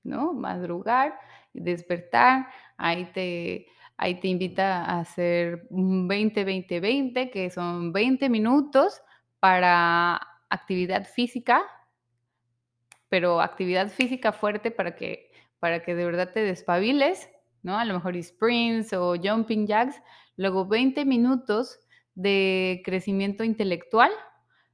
¿no? 0.03 0.33
Madrugar, 0.33 1.19
despertar, 1.53 2.49
ahí 2.77 3.07
te, 3.13 3.67
ahí 3.97 4.21
te 4.21 4.29
invita 4.29 4.85
a 4.85 5.01
hacer 5.01 5.69
20-20-20, 5.71 7.31
que 7.31 7.51
son 7.51 7.93
20 7.93 8.29
minutos 8.29 9.01
para 9.39 10.21
actividad 10.51 11.07
física, 11.07 11.63
pero 13.09 13.41
actividad 13.41 13.89
física 13.89 14.33
fuerte 14.33 14.71
para 14.71 14.95
que, 14.97 15.30
para 15.61 15.83
que 15.83 15.95
de 15.95 16.05
verdad 16.05 16.33
te 16.33 16.41
despabiles 16.41 17.29
¿no? 17.63 17.79
A 17.79 17.85
lo 17.85 17.95
mejor 17.95 18.21
sprints 18.23 18.93
o 18.93 19.15
jumping 19.23 19.67
jacks, 19.67 20.01
luego 20.37 20.67
20 20.67 21.05
minutos 21.05 21.81
de 22.15 22.83
crecimiento 22.85 23.45
intelectual, 23.45 24.11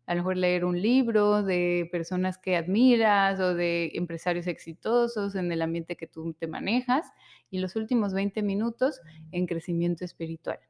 a 0.06 0.14
lo 0.14 0.20
mejor 0.20 0.36
leer 0.36 0.64
un 0.64 0.80
libro 0.80 1.42
de 1.42 1.88
personas 1.90 2.38
que 2.38 2.56
admiras 2.56 3.40
o 3.40 3.54
de 3.54 3.90
empresarios 3.94 4.46
exitosos 4.46 5.34
en 5.34 5.50
el 5.50 5.62
ambiente 5.62 5.96
que 5.96 6.06
tú 6.06 6.32
te 6.34 6.46
manejas 6.46 7.10
y 7.50 7.58
los 7.58 7.74
últimos 7.74 8.14
20 8.14 8.42
minutos 8.42 9.00
en 9.32 9.46
crecimiento 9.46 10.04
espiritual. 10.04 10.60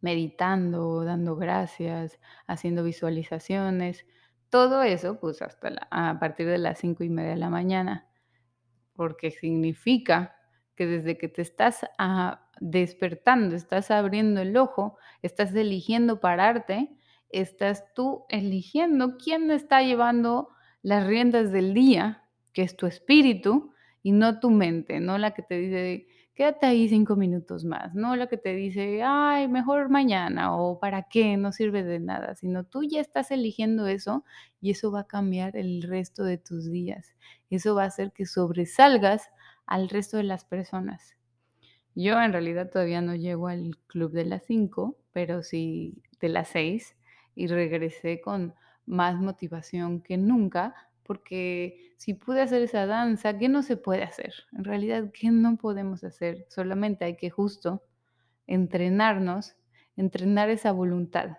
Meditando, 0.00 1.02
dando 1.02 1.34
gracias, 1.34 2.20
haciendo 2.46 2.84
visualizaciones, 2.84 4.06
todo 4.48 4.82
eso 4.82 5.18
pues 5.18 5.42
hasta 5.42 5.88
a 5.90 6.20
partir 6.20 6.46
de 6.46 6.58
las 6.58 6.78
cinco 6.78 7.02
y 7.02 7.08
media 7.08 7.30
de 7.30 7.36
la 7.36 7.50
mañana, 7.50 8.06
porque 8.94 9.30
significa 9.30 10.36
que 10.74 10.86
desde 10.86 11.18
que 11.18 11.28
te 11.28 11.42
estás 11.42 11.86
ah, 11.98 12.48
despertando, 12.60 13.54
estás 13.54 13.90
abriendo 13.90 14.40
el 14.40 14.56
ojo, 14.56 14.96
estás 15.22 15.54
eligiendo 15.54 16.20
pararte, 16.20 16.96
estás 17.28 17.92
tú 17.94 18.24
eligiendo 18.28 19.16
quién 19.16 19.50
está 19.50 19.82
llevando 19.82 20.48
las 20.82 21.06
riendas 21.06 21.52
del 21.52 21.74
día, 21.74 22.24
que 22.52 22.62
es 22.62 22.76
tu 22.76 22.86
espíritu 22.86 23.72
y 24.02 24.12
no 24.12 24.40
tu 24.40 24.50
mente, 24.50 25.00
no 25.00 25.18
la 25.18 25.32
que 25.32 25.42
te 25.42 25.58
dice, 25.58 26.06
quédate 26.34 26.66
ahí 26.66 26.88
cinco 26.88 27.16
minutos 27.16 27.64
más, 27.64 27.94
no 27.94 28.16
la 28.16 28.26
que 28.26 28.36
te 28.36 28.54
dice, 28.54 29.02
ay, 29.04 29.48
mejor 29.48 29.88
mañana 29.88 30.56
o 30.56 30.80
para 30.80 31.04
qué, 31.04 31.36
no 31.36 31.52
sirve 31.52 31.84
de 31.84 32.00
nada, 32.00 32.34
sino 32.34 32.64
tú 32.64 32.82
ya 32.82 33.00
estás 33.00 33.30
eligiendo 33.30 33.86
eso 33.86 34.24
y 34.60 34.70
eso 34.72 34.90
va 34.90 35.00
a 35.00 35.06
cambiar 35.06 35.56
el 35.56 35.82
resto 35.82 36.24
de 36.24 36.38
tus 36.38 36.70
días. 36.70 37.14
Eso 37.50 37.74
va 37.74 37.84
a 37.84 37.86
hacer 37.86 38.12
que 38.12 38.26
sobresalgas 38.26 39.30
al 39.66 39.88
resto 39.88 40.16
de 40.16 40.24
las 40.24 40.44
personas. 40.44 41.16
Yo 41.94 42.20
en 42.20 42.32
realidad 42.32 42.70
todavía 42.70 43.00
no 43.00 43.14
llego 43.14 43.46
al 43.46 43.78
club 43.86 44.10
de 44.10 44.24
las 44.24 44.44
5, 44.46 44.98
pero 45.12 45.42
sí 45.42 46.02
de 46.20 46.28
las 46.28 46.48
6 46.48 46.96
y 47.36 47.46
regresé 47.46 48.20
con 48.20 48.54
más 48.86 49.16
motivación 49.20 50.00
que 50.00 50.16
nunca, 50.16 50.74
porque 51.04 51.83
si 51.96 52.14
pude 52.14 52.42
hacer 52.42 52.62
esa 52.62 52.86
danza, 52.86 53.38
¿qué 53.38 53.48
no 53.48 53.62
se 53.62 53.76
puede 53.76 54.02
hacer? 54.02 54.34
En 54.52 54.64
realidad, 54.64 55.10
¿qué 55.12 55.30
no 55.30 55.56
podemos 55.56 56.04
hacer? 56.04 56.46
Solamente 56.48 57.04
hay 57.04 57.16
que 57.16 57.30
justo 57.30 57.82
entrenarnos, 58.46 59.56
entrenar 59.96 60.50
esa 60.50 60.72
voluntad 60.72 61.38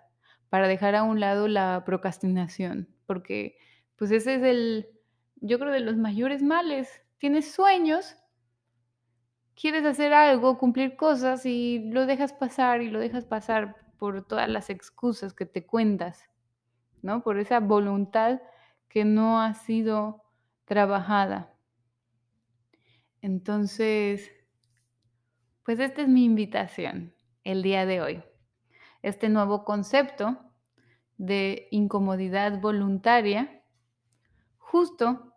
para 0.50 0.68
dejar 0.68 0.96
a 0.96 1.04
un 1.04 1.20
lado 1.20 1.48
la 1.48 1.84
procrastinación, 1.86 2.88
porque 3.06 3.58
pues 3.96 4.12
ese 4.12 4.36
es 4.36 4.44
el, 4.44 4.90
yo 5.42 5.60
creo, 5.60 5.72
de 5.72 5.80
los 5.80 5.98
mayores 5.98 6.42
males. 6.42 7.02
Tienes 7.18 7.52
sueños, 7.52 8.16
quieres 9.56 9.86
hacer 9.86 10.14
algo, 10.14 10.58
cumplir 10.58 10.96
cosas 10.96 11.46
y 11.46 11.80
lo 11.92 12.06
dejas 12.06 12.34
pasar 12.34 12.82
y 12.82 12.90
lo 12.90 13.00
dejas 13.00 13.26
pasar 13.26 13.76
por 13.98 14.28
todas 14.28 14.50
las 14.50 14.70
excusas 14.70 15.34
que 15.34 15.46
te 15.46 15.66
cuentas, 15.66 16.30
¿no? 17.02 17.24
Por 17.24 17.40
esa 17.40 17.60
voluntad 17.60 18.42
que 18.90 19.06
no 19.06 19.42
ha 19.42 19.54
sido 19.54 20.25
trabajada. 20.66 21.54
Entonces, 23.22 24.32
pues 25.64 25.80
esta 25.80 26.04
es 26.04 26.08
mi 26.08 26.26
invitación 26.26 27.16
el 27.44 27.64
día 27.64 27.86
de 27.86 28.02
hoy. 28.02 28.24
Este 29.02 29.30
nuevo 29.30 29.64
concepto 29.64 30.38
de 31.18 31.68
incomodidad 31.72 32.60
voluntaria, 32.60 33.64
justo 34.58 35.34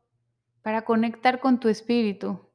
para 0.63 0.83
conectar 0.83 1.41
con 1.41 1.61
tu 1.61 1.69
espíritu, 1.69 2.51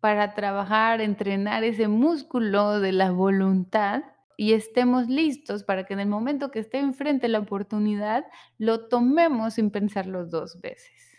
para 0.00 0.34
trabajar, 0.34 1.00
entrenar 1.00 1.62
ese 1.62 1.86
músculo 1.86 2.80
de 2.80 2.92
la 2.92 3.12
voluntad 3.12 4.02
y 4.36 4.54
estemos 4.54 5.08
listos 5.08 5.62
para 5.62 5.84
que 5.84 5.94
en 5.94 6.00
el 6.00 6.08
momento 6.08 6.50
que 6.50 6.58
esté 6.58 6.78
enfrente 6.78 7.28
la 7.28 7.38
oportunidad, 7.38 8.24
lo 8.58 8.88
tomemos 8.88 9.54
sin 9.54 9.70
pensarlo 9.70 10.26
dos 10.26 10.60
veces. 10.60 11.11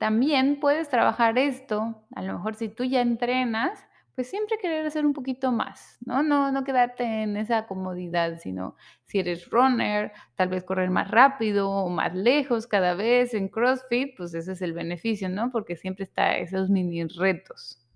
También 0.00 0.60
puedes 0.60 0.88
trabajar 0.88 1.36
esto, 1.36 2.06
a 2.14 2.22
lo 2.22 2.32
mejor 2.32 2.54
si 2.54 2.70
tú 2.70 2.84
ya 2.84 3.02
entrenas, 3.02 3.84
pues 4.14 4.30
siempre 4.30 4.56
querer 4.56 4.86
hacer 4.86 5.04
un 5.04 5.12
poquito 5.12 5.52
más, 5.52 5.98
¿no? 6.06 6.22
No, 6.22 6.50
no 6.50 6.64
quedarte 6.64 7.04
en 7.04 7.36
esa 7.36 7.66
comodidad, 7.66 8.38
sino 8.38 8.76
si 9.04 9.18
eres 9.18 9.50
runner, 9.50 10.10
tal 10.36 10.48
vez 10.48 10.64
correr 10.64 10.88
más 10.88 11.10
rápido 11.10 11.68
o 11.68 11.90
más 11.90 12.14
lejos 12.14 12.66
cada 12.66 12.94
vez 12.94 13.34
en 13.34 13.50
CrossFit, 13.50 14.16
pues 14.16 14.32
ese 14.32 14.52
es 14.52 14.62
el 14.62 14.72
beneficio, 14.72 15.28
¿no? 15.28 15.50
Porque 15.50 15.76
siempre 15.76 16.04
está 16.04 16.38
esos 16.38 16.70
mini 16.70 17.04
retos. 17.04 17.86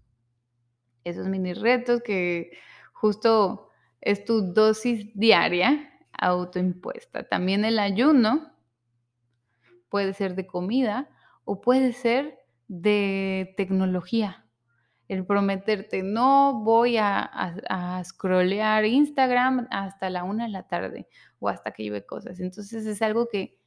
Esos 1.05 1.27
mini 1.27 1.55
retos 1.55 2.03
que 2.03 2.51
justo 2.93 3.71
es 4.03 4.27
tu 4.27 4.53
dosis 4.53 5.11
diaria 5.15 5.91
autoimpuesta. 6.13 7.23
También 7.27 7.65
el 7.65 7.79
ayuno 7.79 8.53
puede 9.89 10.13
ser 10.13 10.35
de 10.35 10.47
comida 10.47 11.09
o 11.45 11.61
puede 11.61 11.93
ser 11.93 12.39
de 12.69 13.55
tecnología 13.57 14.45
el 15.09 15.27
prometerte, 15.27 16.03
no 16.03 16.63
voy 16.63 16.97
a, 16.97 17.21
a, 17.21 18.03
scrollear 18.05 18.85
Instagram 18.85 19.67
hasta 19.71 20.09
la 20.09 20.25
una 20.25 20.45
de 20.45 20.51
la 20.51 20.67
tarde 20.67 21.07
o 21.41 21.49
hasta 21.49 21.73
que 21.73 21.83
lleve 21.83 22.07
cosas. 22.07 22.41
Entonces 22.41 22.87
es 22.87 23.03
algo 23.03 23.29
que, 23.29 23.59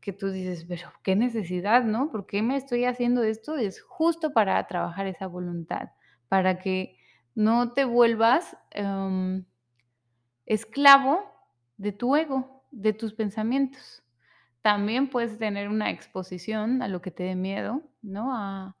que 0.00 0.12
tú 0.12 0.30
dices, 0.30 0.66
pero 0.68 0.92
qué 1.02 1.16
necesidad, 1.16 1.84
¿no? 1.84 2.10
¿Por 2.10 2.26
qué 2.26 2.42
me 2.42 2.56
estoy 2.56 2.84
haciendo 2.84 3.22
esto? 3.22 3.56
Es 3.56 3.80
justo 3.80 4.32
para 4.32 4.66
trabajar 4.66 5.06
esa 5.06 5.26
voluntad, 5.26 5.90
para 6.28 6.58
que 6.58 6.96
no 7.34 7.72
te 7.72 7.84
vuelvas 7.84 8.56
em, 8.70 9.46
esclavo 10.44 11.20
de 11.78 11.92
tu 11.92 12.16
ego, 12.16 12.64
de 12.70 12.92
tus 12.92 13.14
pensamientos. 13.14 14.02
También 14.62 15.08
puedes 15.08 15.38
tener 15.38 15.68
una 15.68 15.90
exposición 15.90 16.82
a 16.82 16.88
lo 16.88 17.02
que 17.02 17.10
te 17.10 17.24
dé 17.24 17.34
miedo, 17.34 17.82
¿no? 18.00 18.34
A 18.34 18.76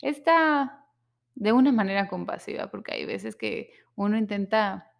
esta 0.00 0.86
de 1.34 1.52
una 1.52 1.72
manera 1.72 2.08
compasiva, 2.08 2.68
porque 2.70 2.94
hay 2.94 3.04
veces 3.04 3.34
que 3.36 3.72
uno 3.96 4.16
intenta, 4.16 4.92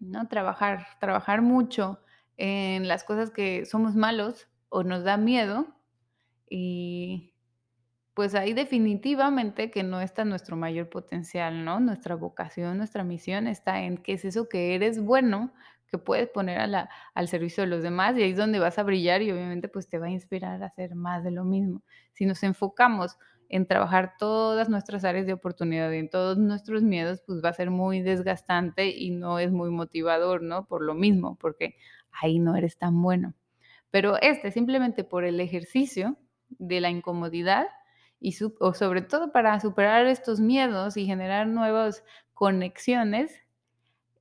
¿no? 0.00 0.26
Trabajar, 0.28 0.86
trabajar 1.00 1.42
mucho 1.42 2.00
en 2.36 2.88
las 2.88 3.04
cosas 3.04 3.30
que 3.30 3.64
somos 3.64 3.94
malos 3.94 4.48
o 4.68 4.82
nos 4.82 5.04
da 5.04 5.16
miedo 5.16 5.66
y 6.50 7.32
pues 8.14 8.34
ahí 8.34 8.54
definitivamente 8.54 9.70
que 9.70 9.82
no 9.82 10.00
está 10.00 10.24
nuestro 10.24 10.56
mayor 10.56 10.88
potencial, 10.88 11.64
¿no? 11.66 11.80
Nuestra 11.80 12.14
vocación, 12.14 12.78
nuestra 12.78 13.04
misión 13.04 13.46
está 13.46 13.82
en 13.82 13.98
qué 13.98 14.14
es 14.14 14.24
eso 14.24 14.48
que 14.48 14.74
eres 14.74 15.00
bueno, 15.02 15.52
que 15.90 15.98
puedes 15.98 16.28
poner 16.28 16.58
a 16.58 16.88
al 17.14 17.28
servicio 17.28 17.62
de 17.62 17.68
los 17.68 17.82
demás 17.82 18.16
y 18.16 18.22
ahí 18.22 18.30
es 18.30 18.36
donde 18.36 18.58
vas 18.58 18.78
a 18.78 18.82
brillar 18.82 19.22
y 19.22 19.30
obviamente 19.30 19.68
pues 19.68 19.88
te 19.88 19.98
va 19.98 20.06
a 20.06 20.10
inspirar 20.10 20.62
a 20.62 20.66
hacer 20.66 20.94
más 20.94 21.24
de 21.24 21.30
lo 21.30 21.44
mismo. 21.44 21.82
Si 22.12 22.26
nos 22.26 22.42
enfocamos 22.42 23.18
en 23.48 23.66
trabajar 23.66 24.14
todas 24.18 24.68
nuestras 24.68 25.04
áreas 25.04 25.26
de 25.26 25.32
oportunidad 25.32 25.90
y 25.92 25.98
en 25.98 26.10
todos 26.10 26.38
nuestros 26.38 26.82
miedos, 26.82 27.22
pues 27.26 27.42
va 27.44 27.50
a 27.50 27.54
ser 27.54 27.70
muy 27.70 28.02
desgastante 28.02 28.88
y 28.88 29.10
no 29.10 29.38
es 29.38 29.52
muy 29.52 29.70
motivador, 29.70 30.42
¿no? 30.42 30.66
Por 30.66 30.82
lo 30.82 30.94
mismo, 30.94 31.36
porque 31.36 31.76
ahí 32.10 32.38
no 32.38 32.56
eres 32.56 32.78
tan 32.78 33.00
bueno. 33.00 33.34
Pero 33.90 34.20
este, 34.20 34.50
simplemente 34.50 35.04
por 35.04 35.24
el 35.24 35.40
ejercicio 35.40 36.16
de 36.48 36.80
la 36.80 36.90
incomodidad 36.90 37.66
y 38.20 38.34
o 38.60 38.74
sobre 38.74 39.02
todo 39.02 39.32
para 39.32 39.58
superar 39.60 40.06
estos 40.06 40.40
miedos 40.40 40.96
y 40.96 41.06
generar 41.06 41.46
nuevas 41.46 42.04
conexiones, 42.34 43.32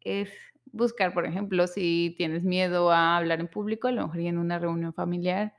es 0.02 0.32
buscar, 0.72 1.14
por 1.14 1.26
ejemplo, 1.26 1.68
si 1.68 2.16
tienes 2.18 2.44
miedo 2.44 2.92
a 2.92 3.18
hablar 3.18 3.40
en 3.40 3.48
público, 3.48 3.88
a 3.88 3.92
lo 3.92 4.04
mejor 4.04 4.20
en 4.22 4.38
una 4.38 4.60
reunión 4.60 4.94
familiar, 4.94 5.54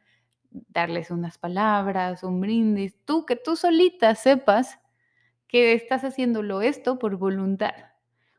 darles 0.51 1.11
unas 1.11 1.39
palabras, 1.39 2.23
un 2.23 2.41
brindis, 2.41 2.97
tú 3.05 3.27
que 3.27 3.37
tú 3.37 3.57
solita 3.57 4.15
sepas 4.15 4.79
que 5.49 5.73
estás 5.75 6.05
haciéndolo 6.05 6.63
esto 6.63 6.99
por 6.99 7.17
voluntad. 7.17 7.75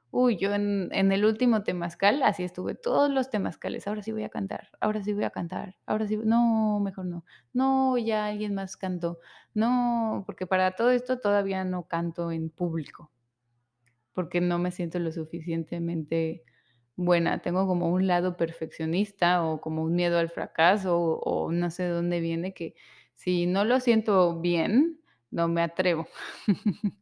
Uy, 0.10 0.38
yo 0.38 0.54
en, 0.54 0.90
el 0.92 1.26
último 1.26 1.64
temazcal, 1.64 2.24
así 2.24 2.44
estuve, 2.44 2.76
todos 2.76 3.10
los 3.12 3.30
temazcales, 3.30 3.88
ahora 3.88 4.02
sí 4.02 4.12
voy 4.12 4.24
a 4.24 4.30
cantar, 4.30 4.70
ahora 4.80 5.04
sí 5.04 5.14
voy 5.14 5.26
a 5.26 5.32
cantar, 5.32 5.76
ahora 5.86 6.08
sí, 6.08 6.18
no, 6.18 6.80
mejor 6.80 7.06
no, 7.06 7.26
no, 7.54 7.98
ya 7.98 8.28
alguien 8.28 8.56
más 8.56 8.78
cantó, 8.78 9.20
no, 9.54 10.24
porque 10.26 10.48
para 10.48 10.72
todo 10.72 10.92
esto 10.92 11.20
todavía 11.20 11.66
no 11.66 11.88
canto 11.88 12.32
en 12.32 12.50
público, 12.50 13.12
porque 14.14 14.40
no 14.40 14.60
me 14.60 14.72
siento 14.72 14.98
lo 15.00 15.12
suficientemente 15.12 16.44
buena, 16.98 17.40
tengo 17.42 17.68
como 17.68 17.90
un 17.90 18.08
lado 18.08 18.36
perfeccionista 18.36 19.44
o 19.46 19.62
como 19.62 19.84
un 19.84 19.96
miedo 19.96 20.18
al 20.20 20.30
fracaso 20.30 21.00
o, 21.00 21.52
no 21.52 21.72
sé 21.72 21.84
de 21.84 21.90
dónde 21.90 22.20
viene 22.20 22.54
que 22.54 22.76
si 23.16 23.46
no 23.46 23.64
lo 23.64 23.80
siento 23.80 24.40
bien, 24.42 25.00
no 25.32 25.48
me 25.48 25.62
atrevo. 25.62 26.08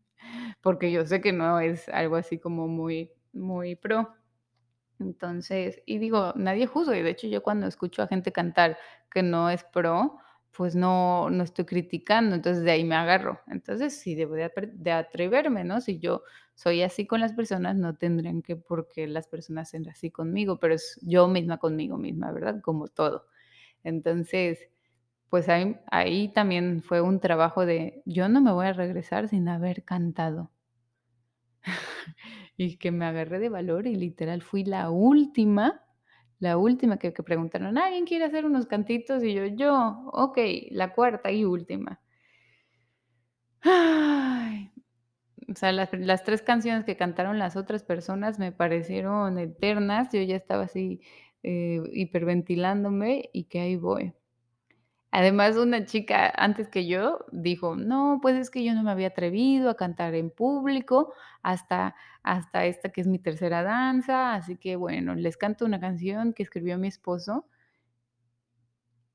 Porque 0.62 0.91
yo 0.91 1.05
sé 1.05 1.21
que 1.21 1.31
no 1.34 1.60
es 1.60 1.89
algo 1.89 2.15
así 2.17 2.39
como 2.39 2.67
muy, 2.67 3.12
muy 3.34 3.75
pro. 3.75 4.13
Entonces, 4.99 5.81
y 5.86 5.97
digo, 5.97 6.34
nadie 6.36 6.67
juzga, 6.67 6.97
y 6.97 7.01
de 7.01 7.12
hecho 7.12 7.27
yo 7.27 7.43
cuando 7.43 7.67
escucho 7.67 8.01
a 8.01 8.08
gente 8.08 8.31
cantar 8.31 8.77
que 9.12 9.23
no 9.23 9.49
es 9.49 9.63
pro, 9.65 10.17
pues 10.58 10.76
no, 10.76 11.30
no 11.30 11.44
estoy 11.44 11.65
criticando, 11.65 12.36
entonces 12.36 12.63
de 12.63 12.72
ahí 12.72 12.84
me 12.84 12.96
agarro. 12.96 13.39
Entonces 13.48 13.98
sí 14.00 14.15
debo 14.15 14.36
de, 14.36 14.52
de 14.74 14.91
atreverme, 14.91 15.63
¿no? 15.63 15.82
Si 15.82 16.00
yo 16.00 16.24
soy 16.56 16.82
así 16.84 17.06
con 17.08 17.20
las 17.20 17.34
personas, 17.34 17.76
no 17.76 17.96
tendrían 17.98 18.41
que 18.41 18.56
por 18.56 18.88
qué 18.89 19.08
las 19.08 19.28
personas 19.28 19.70
ser 19.70 19.89
así 19.89 20.12
conmigo, 20.12 20.60
pero 20.60 20.74
es 20.76 21.00
yo 21.04 21.28
misma 21.28 21.58
conmigo 21.58 21.98
misma, 21.98 22.32
¿verdad? 22.32 22.62
Como 22.62 22.88
todo. 22.88 23.28
Entonces, 23.84 24.60
pues 25.30 25.48
ahí 25.50 26.30
también 26.34 26.84
fue 26.84 27.02
un 27.02 27.20
trabajo 27.20 27.65
de 27.65 28.04
yo 28.06 28.30
no 28.30 28.41
me 28.41 28.52
voy 28.54 28.68
a 28.68 28.74
regresar 28.74 29.28
sin 29.30 29.50
haber 29.50 29.84
cantado. 29.86 30.52
Y 32.58 32.78
que 32.78 32.91
me 32.91 33.06
agarré 33.06 33.39
de 33.39 33.50
valor 33.50 33.88
y 33.88 33.96
literal 33.96 34.41
fui 34.41 34.63
la 34.63 34.89
última, 34.89 35.85
la 36.39 36.58
última 36.58 36.98
que 36.98 37.13
que 37.13 37.24
preguntaron: 37.24 37.78
"¿Alguien 37.78 38.06
quiere 38.06 38.26
hacer 38.26 38.45
unos 38.45 38.65
cantitos?" 38.67 39.24
Y 39.24 39.34
yo: 39.34 39.45
"Yo, 39.45 40.10
okey", 40.13 40.69
la 40.71 40.93
cuarta 40.93 41.32
y 41.32 41.45
última. 41.45 42.00
Ay, 43.62 44.71
o 45.50 45.56
sea, 45.56 45.71
las 45.71 45.93
las 45.93 46.24
3 46.24 46.41
canciones 46.41 46.86
que 46.86 46.98
cantaron 46.98 47.39
las 47.39 47.56
otras 47.56 47.84
personas 47.84 48.39
me 48.39 48.52
parecieron 48.52 49.39
eternas. 49.39 50.10
Yo 50.13 50.21
ya 50.24 50.36
estaba 50.38 50.63
así, 50.65 51.02
eh, 51.43 51.82
hiperventilándome 51.93 53.30
y 53.34 53.45
que 53.45 53.62
ahí 53.62 53.76
voy. 53.78 54.13
Además, 55.17 55.56
una 55.58 55.86
chica 55.86 56.30
antes 56.36 56.67
que 56.69 56.86
yo 56.88 57.25
dijo: 57.32 57.75
"No, 57.75 58.19
pues 58.21 58.36
es 58.38 58.49
que 58.51 58.63
yo 58.63 58.73
no 58.75 58.84
me 58.84 58.91
había 58.91 59.08
atrevido 59.08 59.69
a 59.69 59.78
cantar 59.78 60.13
en 60.15 60.30
público 60.32 61.13
hasta 61.43 61.95
hasta 62.23 62.65
esta 62.65 62.89
que 62.89 63.01
es 63.01 63.08
mi 63.08 63.19
tercera 63.19 63.63
danza, 63.63 64.34
así 64.36 64.58
que 64.58 64.75
bueno, 64.75 65.15
les 65.15 65.38
canto 65.38 65.65
una 65.65 65.80
canción 65.80 66.34
que 66.34 66.43
escribió 66.43 66.78
mi 66.78 66.88
esposo", 66.89 67.47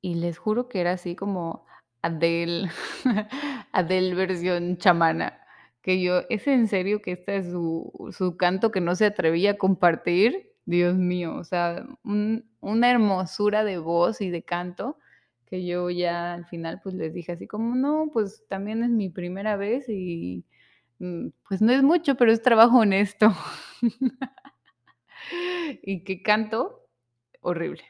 y 0.00 0.14
les 0.14 0.38
juro 0.38 0.68
que 0.68 0.80
era 0.80 0.92
así 0.92 1.14
como 1.16 1.66
Adele, 2.02 2.70
Adele 3.72 4.14
versión 4.14 4.78
chamana, 4.78 5.40
que 5.82 6.00
yo: 6.02 6.22
"¿Es 6.30 6.46
en 6.46 6.68
serio 6.68 7.02
que 7.02 7.12
esta 7.12 7.34
es 7.34 7.50
su 7.50 7.92
su 8.16 8.36
canto 8.36 8.70
que 8.70 8.80
no 8.80 8.94
se 8.94 9.06
atrevía 9.06 9.52
a 9.52 9.58
compartir?". 9.58 10.46
Dios 10.66 10.94
mío, 10.96 11.34
o 11.36 11.44
sea, 11.44 11.84
un 12.04 12.48
una 12.60 12.90
hermosura 12.90 13.64
de 13.64 13.78
voz 13.78 14.20
y 14.20 14.30
de 14.30 14.42
canto, 14.44 14.98
que 15.50 15.64
yo 15.66 15.90
ya 15.90 16.34
al 16.34 16.46
final, 16.46 16.80
pues, 16.82 16.94
les 16.96 17.12
dije 17.14 17.32
así 17.32 17.46
como: 17.48 17.74
"No, 17.76 18.10
pues, 18.12 18.44
también 18.48 18.82
es 18.84 18.90
mi 18.90 19.08
primera 19.10 19.56
vez 19.56 19.88
y, 19.88 20.44
mm, 21.00 21.28
pues, 21.48 21.62
no 21.62 21.72
es 21.72 21.82
mucho, 21.84 22.16
pero 22.16 22.32
es 22.32 22.42
trabajo 22.42 22.78
honesto". 22.80 23.28
Y 25.82 26.04
que 26.04 26.22
canto 26.22 26.86
horrible. 27.42 27.84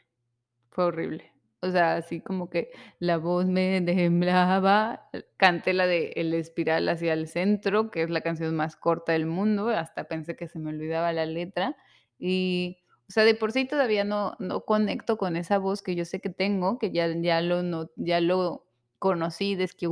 Fue 0.71 0.85
horrible. 0.85 1.33
O 1.61 1.71
sea, 1.71 1.97
así 1.97 2.21
como 2.21 2.49
que 2.49 2.71
la 2.99 3.17
voz 3.17 3.47
me 3.47 3.81
temblaba, 3.81 5.09
canté 5.37 5.73
la 5.73 5.87
de 5.87 6.13
El 6.17 6.33
Espiral 6.35 6.89
hacia 6.89 7.13
el 7.13 7.27
centro, 7.29 7.91
que 7.91 8.03
es 8.03 8.11
la 8.11 8.21
canción 8.21 8.55
más 8.55 8.77
corta 8.77 9.13
del 9.13 9.27
mundo, 9.27 9.69
hasta 9.69 10.05
pensé 10.05 10.37
que 10.37 10.49
se 10.49 10.59
me 10.59 10.71
olvidaba 10.71 11.13
la 11.13 11.27
letra. 11.27 11.77
Y, 12.19 12.80
o 13.11 13.13
sea, 13.13 13.25
de 13.25 13.35
por 13.35 13.51
sí 13.51 13.65
todavía 13.65 14.03
no 14.05 14.35
no 14.39 14.61
conecto 14.65 15.17
con 15.17 15.35
esa 15.35 15.57
voz 15.59 15.81
que 15.81 15.95
yo 15.95 16.05
sé 16.05 16.21
que 16.21 16.29
tengo, 16.29 16.79
que 16.79 16.91
ya 16.91 17.07
ya 17.21 17.41
lo 17.41 17.63
no 17.63 17.89
ya 17.97 18.21
lo 18.21 18.65
conocí 18.99 19.55
desde 19.55 19.75
que 19.77 19.87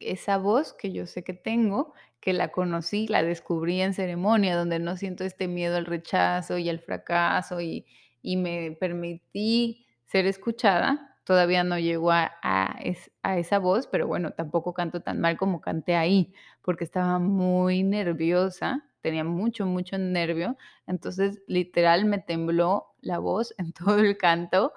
esa 0.00 0.36
voz 0.38 0.74
que 0.74 0.92
yo 0.92 1.06
sé 1.06 1.24
que 1.24 1.32
tengo, 1.34 1.92
que 2.20 2.32
la 2.32 2.48
conocí, 2.52 3.06
la 3.08 3.22
descubrí 3.22 3.80
en 3.80 3.94
ceremonia, 3.94 4.56
donde 4.56 4.78
no 4.78 4.96
siento 4.96 5.24
este 5.24 5.48
miedo 5.48 5.76
al 5.76 5.86
rechazo 5.86 6.58
y 6.58 6.68
al 6.68 6.80
fracaso 6.80 7.60
y, 7.60 7.86
y 8.22 8.36
me 8.36 8.72
permití 8.72 9.86
ser 10.06 10.26
escuchada. 10.26 11.16
Todavía 11.24 11.64
no 11.64 11.78
llego 11.78 12.12
a, 12.12 12.32
a 12.42 12.78
es- 12.82 13.10
a 13.22 13.38
esa 13.38 13.58
voz, 13.58 13.86
pero 13.88 14.06
bueno, 14.06 14.32
tampoco 14.32 14.74
canto 14.74 15.00
tan 15.02 15.20
mal 15.20 15.36
como 15.36 15.60
canté 15.60 15.96
ahí, 15.96 16.32
porque 16.62 16.84
estaba 16.84 17.18
muy 17.18 17.82
nerviosa, 17.82 18.84
tenía 19.06 19.22
mucho, 19.22 19.66
mucho 19.66 19.98
nervio. 19.98 20.56
Entonces, 20.88 21.40
literal, 21.46 22.06
me 22.06 22.18
tembló 22.18 22.96
la 23.00 23.20
voz 23.20 23.54
en 23.56 23.72
todo 23.72 24.00
el 24.00 24.16
canto, 24.16 24.72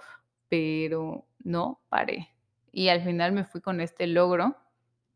pero 0.50 1.26
no 1.44 1.82
paré. 1.90 2.30
Y 2.72 2.90
al 2.90 3.02
final 3.02 3.32
me 3.32 3.44
fui 3.44 3.60
con 3.60 3.82
este 3.82 4.06
logro 4.06 4.56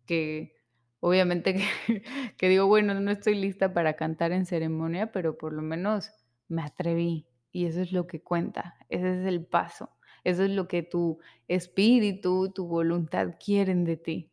que 0.08 0.56
obviamente 1.00 1.54
que 1.54 2.04
que 2.38 2.50
digo, 2.50 2.66
bueno, 2.66 2.96
no 2.96 3.12
estoy 3.12 3.36
lista 3.36 3.72
para 3.72 3.94
cantar 3.94 4.32
en 4.32 4.48
ceremonia, 4.48 5.12
pero 5.12 5.38
por 5.38 5.54
lo 5.54 5.62
menos 5.62 6.12
me 6.48 6.64
atreví, 6.64 7.28
y 7.52 7.68
eso 7.68 7.82
es 7.82 7.92
lo 7.92 8.08
que 8.08 8.24
cuenta, 8.24 8.76
ese 8.90 9.22
es 9.22 9.28
el 9.28 9.46
paso, 9.46 9.92
eso 10.24 10.44
es 10.44 10.50
lo 10.50 10.68
que 10.68 10.82
tu 10.82 11.20
espíritu, 11.48 12.52
tu 12.52 12.66
voluntad 12.68 13.36
quieren 13.40 13.86
de 13.86 13.98
ti, 13.98 14.32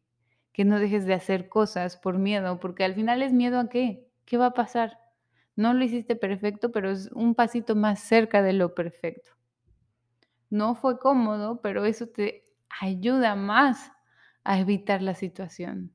que 0.52 0.64
no 0.64 0.78
dejes 0.80 1.04
de 1.04 1.14
hacer 1.14 1.50
cosas 1.50 1.98
por 1.98 2.18
miedo, 2.18 2.58
porque 2.60 2.84
al 2.84 2.94
final 2.94 3.20
es 3.20 3.32
miedo 3.34 3.60
a 3.60 3.68
qué, 3.68 4.09
¿qué 4.30 4.38
va 4.38 4.46
a 4.46 4.54
pasar? 4.54 4.96
No 5.56 5.74
lo 5.74 5.82
hiciste 5.82 6.14
perfecto, 6.14 6.70
pero 6.70 6.88
es 6.88 7.10
un 7.12 7.34
pasito 7.34 7.74
más 7.74 7.98
cerca 7.98 8.42
de 8.42 8.52
lo 8.52 8.76
perfecto. 8.76 9.32
No 10.50 10.76
fue 10.76 11.00
cómodo, 11.00 11.60
pero 11.60 11.84
eso 11.84 12.06
te 12.06 12.44
ayuda 12.80 13.34
más 13.34 13.90
a 14.44 14.60
evitar 14.60 15.02
la 15.02 15.16
situación, 15.16 15.92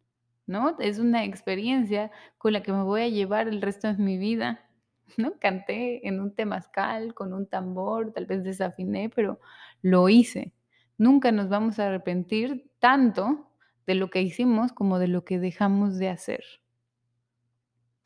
¿no? 0.48 0.78
Es 0.80 1.00
una 1.00 1.24
experiencia 1.24 2.12
con 2.38 2.52
la 2.52 2.62
que 2.62 2.74
me 2.74 2.84
voy 2.84 3.04
a 3.04 3.08
llevar 3.08 3.48
el 3.48 3.62
resto 3.62 3.88
de 3.88 4.04
mi 4.04 4.18
vida, 4.18 4.70
¿no? 5.18 5.40
Canté 5.40 6.06
en 6.06 6.20
un 6.20 6.36
temazcal 6.36 7.14
con 7.14 7.32
un 7.32 7.48
tambor, 7.48 8.12
tal 8.12 8.26
vez 8.26 8.44
desafiné, 8.44 9.10
pero 9.10 9.40
lo 9.82 10.10
hice. 10.10 10.54
Nunca 10.98 11.32
nos 11.32 11.48
vamos 11.48 11.80
a 11.80 11.88
arrepentir 11.88 12.70
tanto 12.80 13.50
de 13.88 13.96
lo 13.96 14.10
que 14.10 14.22
hicimos 14.22 14.74
como 14.74 15.00
de 15.00 15.08
lo 15.08 15.24
que 15.24 15.40
dejamos 15.40 15.98
de 15.98 16.10
hacer. 16.10 16.44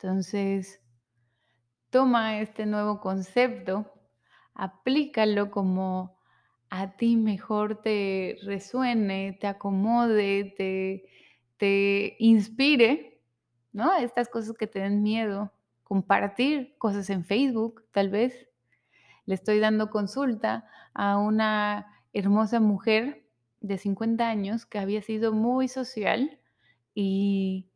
Entonces, 0.02 0.80
Toma 1.90 2.38
este 2.38 2.66
nuevo 2.66 3.00
concepto, 3.00 3.92
aplícalo 4.54 5.50
como 5.50 6.20
a 6.70 6.96
ti 6.96 7.16
mejor 7.16 7.82
te 7.82 8.38
resuene, 8.44 9.36
te 9.40 9.48
acomode, 9.48 10.54
te, 10.56 11.04
te 11.56 12.14
inspire, 12.20 13.20
¿no? 13.72 13.92
Estas 13.96 14.28
cosas 14.28 14.56
que 14.56 14.68
te 14.68 14.78
den 14.78 15.02
miedo, 15.02 15.52
compartir 15.82 16.76
cosas 16.78 17.10
en 17.10 17.24
Facebook, 17.24 17.84
tal 17.90 18.08
vez. 18.08 18.48
Le 19.26 19.34
estoy 19.34 19.58
dando 19.58 19.90
consulta 19.90 20.68
a 20.94 21.18
una 21.18 22.04
hermosa 22.12 22.60
mujer 22.60 23.26
de 23.60 23.78
50 23.78 24.28
años 24.28 24.64
que 24.64 24.78
había 24.78 25.02
sido 25.02 25.32
muy 25.32 25.66
social 25.66 26.38
y 26.94 27.68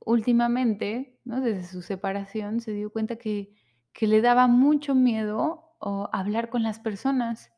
últimamente, 0.00 1.13
Desde 1.24 1.64
su 1.64 1.80
separación, 1.80 2.60
se 2.60 2.72
dio 2.72 2.90
cuenta 2.92 3.16
que 3.16 3.54
que 3.94 4.08
le 4.08 4.20
daba 4.20 4.48
mucho 4.48 4.94
miedo, 4.96 5.76
hablar 6.12 6.50
con 6.50 6.64
las 6.64 6.80
personas, 6.80 7.52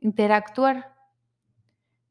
interactuar. 0.00 0.94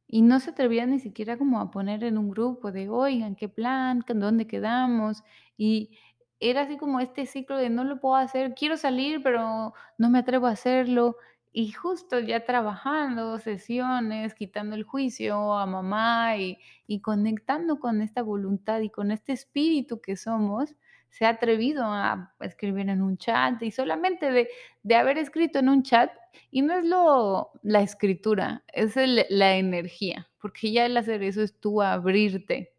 Y 0.10 0.22
no 0.22 0.40
se 0.40 0.52
atrevía 0.52 0.86
ni 0.86 1.00
siquiera 1.00 1.38
como 1.38 1.60
a 1.60 1.72
poner 1.72 2.04
en 2.04 2.18
un 2.18 2.30
grupo 2.30 2.72
de: 2.72 2.90
"Oigan, 2.90 3.36
¿qué 3.36 3.50
plan? 3.50 4.02
¿Qué 4.02 4.14
dónde 4.14 4.48
quedamos?". 4.48 5.24
Y 5.58 5.98
era 6.40 6.62
así 6.64 6.78
como 6.78 7.00
este 7.00 7.26
ciclo 7.26 7.58
de: 7.58 7.70
"No 7.70 7.84
lo 7.84 8.00
puedo 8.00 8.16
hacer, 8.16 8.54
quiero 8.56 8.78
salir, 8.78 9.22
pero 9.24 9.74
no 9.98 10.10
me 10.10 10.20
atrevo 10.20 10.48
a 10.48 10.52
hacerlo". 10.52 11.16
Y 11.54 11.72
justo 11.74 12.20
ya 12.20 12.46
trabajando 12.46 13.38
sesiones, 13.38 14.34
quitando 14.34 14.76
el 14.76 14.84
juicio 14.84 15.54
a 15.54 15.66
mamá 15.66 16.38
y 16.38 16.58
y 16.88 17.02
conectando 17.02 17.80
con 17.80 18.02
esta 18.02 18.22
voluntad 18.22 18.82
y 18.82 18.90
con 18.90 19.12
este 19.12 19.32
espíritu 19.34 20.02
que 20.02 20.18
somos, 20.18 20.76
se 21.10 21.26
ha 21.26 21.30
atrevido 21.30 21.84
a 21.86 22.34
escribir 22.40 22.90
en 22.90 23.02
un 23.02 23.18
chat 23.18 23.62
y 23.64 23.72
solamente 23.72 24.32
de 24.32 24.50
de 24.84 24.96
haber 24.96 25.18
escrito 25.18 25.60
en 25.60 25.70
un 25.70 25.84
chat 25.84 26.12
y 26.52 26.62
no 26.62 26.74
es 26.74 26.86
lo 26.86 27.52
la 27.64 27.82
escritura, 27.82 28.64
es 28.74 28.96
la 29.30 29.56
energía, 29.56 30.30
porque 30.40 30.72
ya 30.72 30.86
el 30.86 30.96
hacer 30.96 31.22
eso 31.24 31.42
es 31.42 31.60
tú 31.60 31.82
abrirte. 31.82 32.74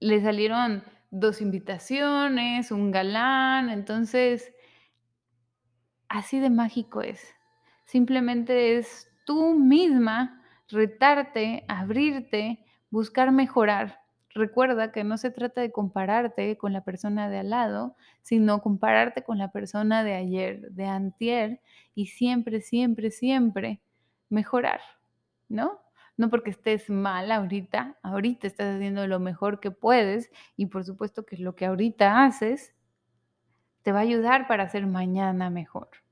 Le 0.00 0.20
salieron 0.22 0.84
2 1.10 1.40
invitaciones, 1.40 2.70
un 2.70 2.92
galán, 2.92 3.70
entonces 3.70 4.53
Así 6.14 6.38
de 6.38 6.48
mágico 6.48 7.02
es. 7.02 7.34
Simplemente 7.86 8.78
es 8.78 9.10
tú 9.26 9.58
misma 9.58 10.40
retarte, 10.68 11.64
abrirte, 11.66 12.64
buscar 12.88 13.32
mejorar. 13.32 13.98
Recuerda 14.32 14.92
que 14.92 15.02
no 15.02 15.18
se 15.18 15.32
trata 15.32 15.60
de 15.60 15.72
compararte 15.72 16.56
con 16.56 16.72
la 16.72 16.84
persona 16.84 17.28
de 17.28 17.38
al 17.38 17.50
lado, 17.50 17.96
sino 18.22 18.62
compararte 18.62 19.24
con 19.24 19.38
la 19.38 19.50
persona 19.50 20.04
de 20.04 20.14
ayer, 20.14 20.70
de 20.70 20.84
antier, 20.86 21.60
y 21.96 22.06
siempre, 22.06 22.60
siempre, 22.60 23.10
siempre 23.10 23.80
mejorar, 24.28 24.82
¿no? 25.48 25.80
No 26.16 26.30
porque 26.30 26.50
estés 26.50 26.88
mal 26.90 27.32
ahorita, 27.32 27.98
ahorita 28.04 28.46
estás 28.46 28.76
haciendo 28.76 29.08
lo 29.08 29.18
mejor 29.18 29.58
que 29.58 29.72
puedes 29.72 30.30
y 30.56 30.66
por 30.66 30.84
supuesto 30.84 31.26
que 31.26 31.38
lo 31.38 31.56
que 31.56 31.66
ahorita 31.66 32.24
haces 32.24 32.72
te 33.82 33.90
va 33.90 33.98
a 33.98 34.02
ayudar 34.02 34.46
para 34.46 34.62
hacer 34.62 34.86
mañana 34.86 35.50
mejor. 35.50 36.03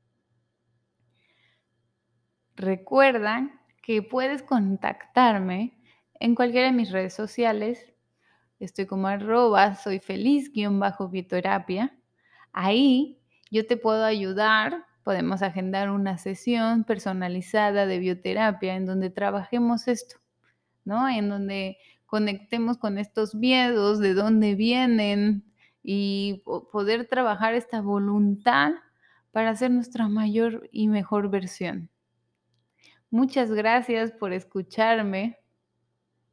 Recuerda 2.57 3.51
que 3.83 4.03
puedes 4.03 4.43
contactarme 4.43 5.79
en 6.21 6.35
cualquiera 6.35 6.67
de 6.67 6.73
mis 6.73 6.93
redes 6.93 7.15
sociales. 7.15 7.93
Estoy 8.61 8.87
como 8.87 9.09
arroba, 9.09 9.75
soy 9.75 9.99
feliz 9.99 10.53
guion 10.53 10.79
bajo 10.79 11.09
bioterapia. 11.09 11.97
Ahí 12.53 13.19
yo 13.51 13.67
te 13.67 13.77
puedo 13.77 14.05
ayudar, 14.05 14.85
podemos 15.03 15.43
agendar 15.43 15.91
una 15.91 16.19
sesión 16.19 16.85
personalizada 16.85 17.87
de 17.87 17.99
bioterapia 17.99 18.77
en 18.77 18.87
donde 18.87 19.11
trabajemos 19.11 19.89
esto, 19.89 20.17
¿no? 20.85 21.09
En 21.09 21.29
donde 21.29 21.79
conectemos 22.07 22.77
con 22.79 22.99
estos 22.99 23.35
miedos, 23.35 23.99
de 23.99 24.15
dónde 24.15 24.55
vienen 24.55 25.45
y 25.83 26.43
poder 26.71 27.09
trabajar 27.09 27.55
esta 27.55 27.81
voluntad 27.81 28.73
para 29.33 29.57
ser 29.57 29.71
nuestra 29.71 30.09
mayor 30.09 30.69
y 30.71 30.89
mejor 30.89 31.31
versión. 31.31 31.92
Muchas 33.13 33.51
gracias 33.53 34.11
por 34.11 34.33
escucharme. 34.33 35.37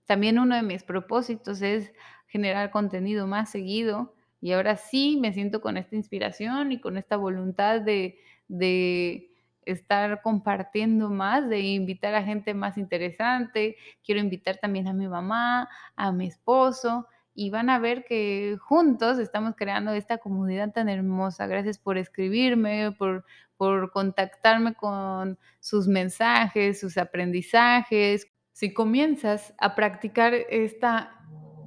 También 0.06 0.40
uno 0.40 0.56
de 0.56 0.62
mis 0.64 0.82
propósitos 0.82 1.62
es 1.62 1.92
generar 2.28 2.72
contenido 2.72 3.28
más 3.28 3.52
seguido 3.52 4.16
y 4.40 4.54
ahora 4.54 4.78
sí 4.78 5.18
me 5.22 5.34
siento 5.34 5.60
con 5.60 5.76
esta 5.76 5.98
inspiración 5.98 6.72
y 6.72 6.80
con 6.80 6.96
esta 6.96 7.18
voluntad 7.18 7.82
de, 7.82 8.18
de 8.48 9.30
estar 9.66 10.22
compartiendo 10.22 11.10
más, 11.10 11.50
de 11.50 11.60
invitar 11.60 12.16
a 12.16 12.24
gente 12.24 12.54
más 12.54 12.78
interesante. 12.78 13.76
Quiero 14.02 14.22
invitar 14.22 14.56
también 14.56 14.88
a 14.88 14.94
mi 14.94 15.10
mamá, 15.10 15.68
a 15.98 16.14
mi 16.14 16.28
esposo 16.28 17.08
y 17.40 17.52
van 17.52 17.70
a 17.70 17.80
ver 17.80 18.04
que 18.04 18.58
juntos 18.60 19.18
estamos 19.18 19.56
creando 19.56 19.94
esta 19.94 20.18
comunidad 20.18 20.74
tan 20.74 20.90
hermosa. 20.90 21.48
Gracias 21.48 21.80
por 21.80 21.98
escribirme, 21.98 22.92
por, 22.92 23.24
por 23.56 23.94
contactarme 23.94 24.74
con 24.74 25.40
sus 25.62 25.88
mensajes, 25.88 26.82
sus 26.82 26.98
aprendizajes. 26.98 28.28
Si 28.52 28.74
comienzas 28.74 29.54
a 29.58 29.74
practicar 29.74 30.34
esta 30.34 31.16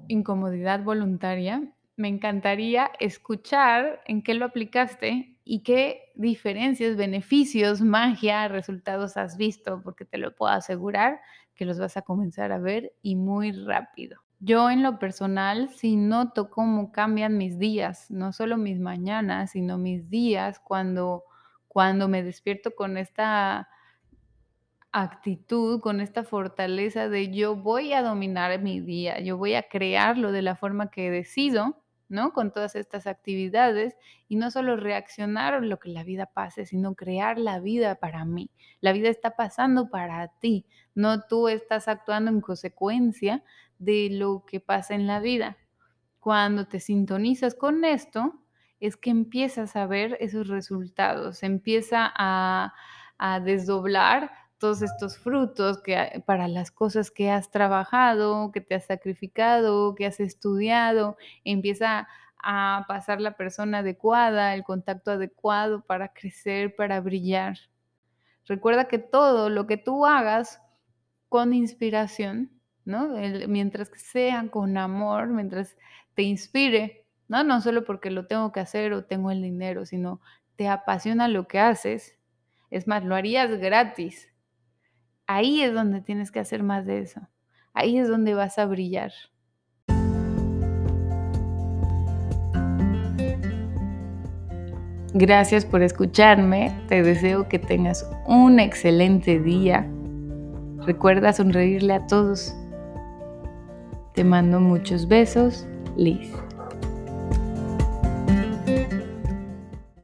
incomodidad 0.08 0.84
voluntaria, 0.84 1.62
me 1.96 2.08
encantaría 2.08 2.90
escuchar 3.00 4.02
en 4.04 4.22
qué 4.22 4.34
lo 4.34 4.44
aplicaste 4.44 5.38
y 5.42 5.62
qué 5.62 6.12
diferencias, 6.14 6.98
beneficios, 6.98 7.80
magia, 7.80 8.46
resultados 8.48 9.16
has 9.16 9.38
visto, 9.38 9.80
porque 9.82 10.04
te 10.04 10.18
lo 10.18 10.34
puedo 10.36 10.52
asegurar 10.52 11.18
que 11.54 11.64
los 11.64 11.78
vas 11.78 11.96
a 11.96 12.02
comenzar 12.02 12.52
a 12.52 12.58
ver 12.58 12.92
y 13.00 13.16
muy 13.16 13.52
rápido. 13.52 14.20
Yo 14.44 14.70
en 14.70 14.82
lo 14.82 14.98
personal 14.98 15.70
sí 15.70 15.94
noto 15.94 16.50
cómo 16.50 16.90
cambian 16.90 17.38
mis 17.38 17.60
días, 17.60 18.10
no 18.10 18.32
solo 18.32 18.56
mis 18.56 18.80
mañanas, 18.80 19.52
sino 19.52 19.78
mis 19.78 20.10
días 20.10 20.58
cuando, 20.58 21.22
cuando 21.68 22.08
me 22.08 22.24
despierto 22.24 22.74
con 22.74 22.96
esta 22.96 23.68
actitud, 24.90 25.80
con 25.80 26.00
esta 26.00 26.24
fortaleza 26.24 27.08
de 27.08 27.30
yo 27.32 27.54
voy 27.54 27.92
a 27.92 28.02
dominar 28.02 28.60
mi 28.60 28.80
día, 28.80 29.20
yo 29.20 29.36
voy 29.36 29.54
a 29.54 29.68
crearlo 29.68 30.32
de 30.32 30.42
la 30.42 30.56
forma 30.56 30.90
que 30.90 31.08
decido 31.12 31.81
Con 32.34 32.52
todas 32.52 32.76
estas 32.76 33.06
actividades 33.06 33.96
y 34.28 34.36
no 34.36 34.50
solo 34.50 34.76
reaccionar 34.76 35.54
a 35.54 35.60
lo 35.60 35.78
que 35.78 35.88
la 35.88 36.04
vida 36.04 36.26
pase, 36.26 36.66
sino 36.66 36.94
crear 36.94 37.38
la 37.38 37.58
vida 37.58 37.94
para 37.94 38.26
mí. 38.26 38.50
La 38.82 38.92
vida 38.92 39.08
está 39.08 39.30
pasando 39.34 39.88
para 39.88 40.28
ti, 40.28 40.66
no 40.94 41.22
tú 41.22 41.48
estás 41.48 41.88
actuando 41.88 42.30
en 42.30 42.42
consecuencia 42.42 43.42
de 43.78 44.10
lo 44.10 44.44
que 44.46 44.60
pasa 44.60 44.94
en 44.94 45.06
la 45.06 45.20
vida. 45.20 45.56
Cuando 46.20 46.66
te 46.68 46.80
sintonizas 46.80 47.54
con 47.54 47.82
esto, 47.82 48.34
es 48.78 48.98
que 48.98 49.08
empiezas 49.08 49.74
a 49.74 49.86
ver 49.86 50.18
esos 50.20 50.48
resultados, 50.48 51.42
empieza 51.42 52.12
a 52.14 52.74
desdoblar 53.42 54.41
todos 54.62 54.80
estos 54.80 55.18
frutos 55.18 55.82
que, 55.82 56.22
para 56.24 56.46
las 56.46 56.70
cosas 56.70 57.10
que 57.10 57.32
has 57.32 57.50
trabajado, 57.50 58.52
que 58.52 58.60
te 58.60 58.76
has 58.76 58.86
sacrificado, 58.86 59.96
que 59.96 60.06
has 60.06 60.20
estudiado, 60.20 61.16
empieza 61.42 62.06
a 62.38 62.84
pasar 62.86 63.20
la 63.20 63.36
persona 63.36 63.78
adecuada, 63.78 64.54
el 64.54 64.62
contacto 64.62 65.10
adecuado 65.10 65.84
para 65.84 66.12
crecer, 66.12 66.76
para 66.76 67.00
brillar. 67.00 67.58
Recuerda 68.46 68.86
que 68.86 68.98
todo 68.98 69.50
lo 69.50 69.66
que 69.66 69.78
tú 69.78 70.06
hagas 70.06 70.62
con 71.28 71.54
inspiración, 71.54 72.52
¿no? 72.84 73.16
mientras 73.48 73.90
sea 73.96 74.46
con 74.48 74.78
amor, 74.78 75.26
mientras 75.26 75.76
te 76.14 76.22
inspire, 76.22 77.04
¿no? 77.26 77.42
No 77.42 77.60
solo 77.60 77.82
porque 77.82 78.12
lo 78.12 78.28
tengo 78.28 78.52
que 78.52 78.60
hacer 78.60 78.92
o 78.92 79.04
tengo 79.04 79.32
el 79.32 79.42
dinero, 79.42 79.86
sino 79.86 80.20
te 80.54 80.68
apasiona 80.68 81.26
lo 81.26 81.48
que 81.48 81.58
haces. 81.58 82.16
Es 82.70 82.86
más, 82.86 83.04
lo 83.04 83.16
harías 83.16 83.50
gratis, 83.58 84.31
Ahí 85.34 85.62
es 85.62 85.72
donde 85.72 86.02
tienes 86.02 86.30
que 86.30 86.40
hacer 86.40 86.62
más 86.62 86.84
de 86.84 86.98
eso. 86.98 87.22
Ahí 87.72 87.96
es 87.96 88.06
donde 88.06 88.34
vas 88.34 88.58
a 88.58 88.66
brillar. 88.66 89.12
Gracias 95.14 95.64
por 95.64 95.80
escucharme. 95.80 96.70
Te 96.86 97.02
deseo 97.02 97.48
que 97.48 97.58
tengas 97.58 98.06
un 98.26 98.60
excelente 98.60 99.40
día. 99.40 99.90
Recuerda 100.84 101.32
sonreírle 101.32 101.94
a 101.94 102.06
todos. 102.06 102.54
Te 104.12 104.24
mando 104.24 104.60
muchos 104.60 105.08
besos, 105.08 105.66
Liz. 105.96 106.30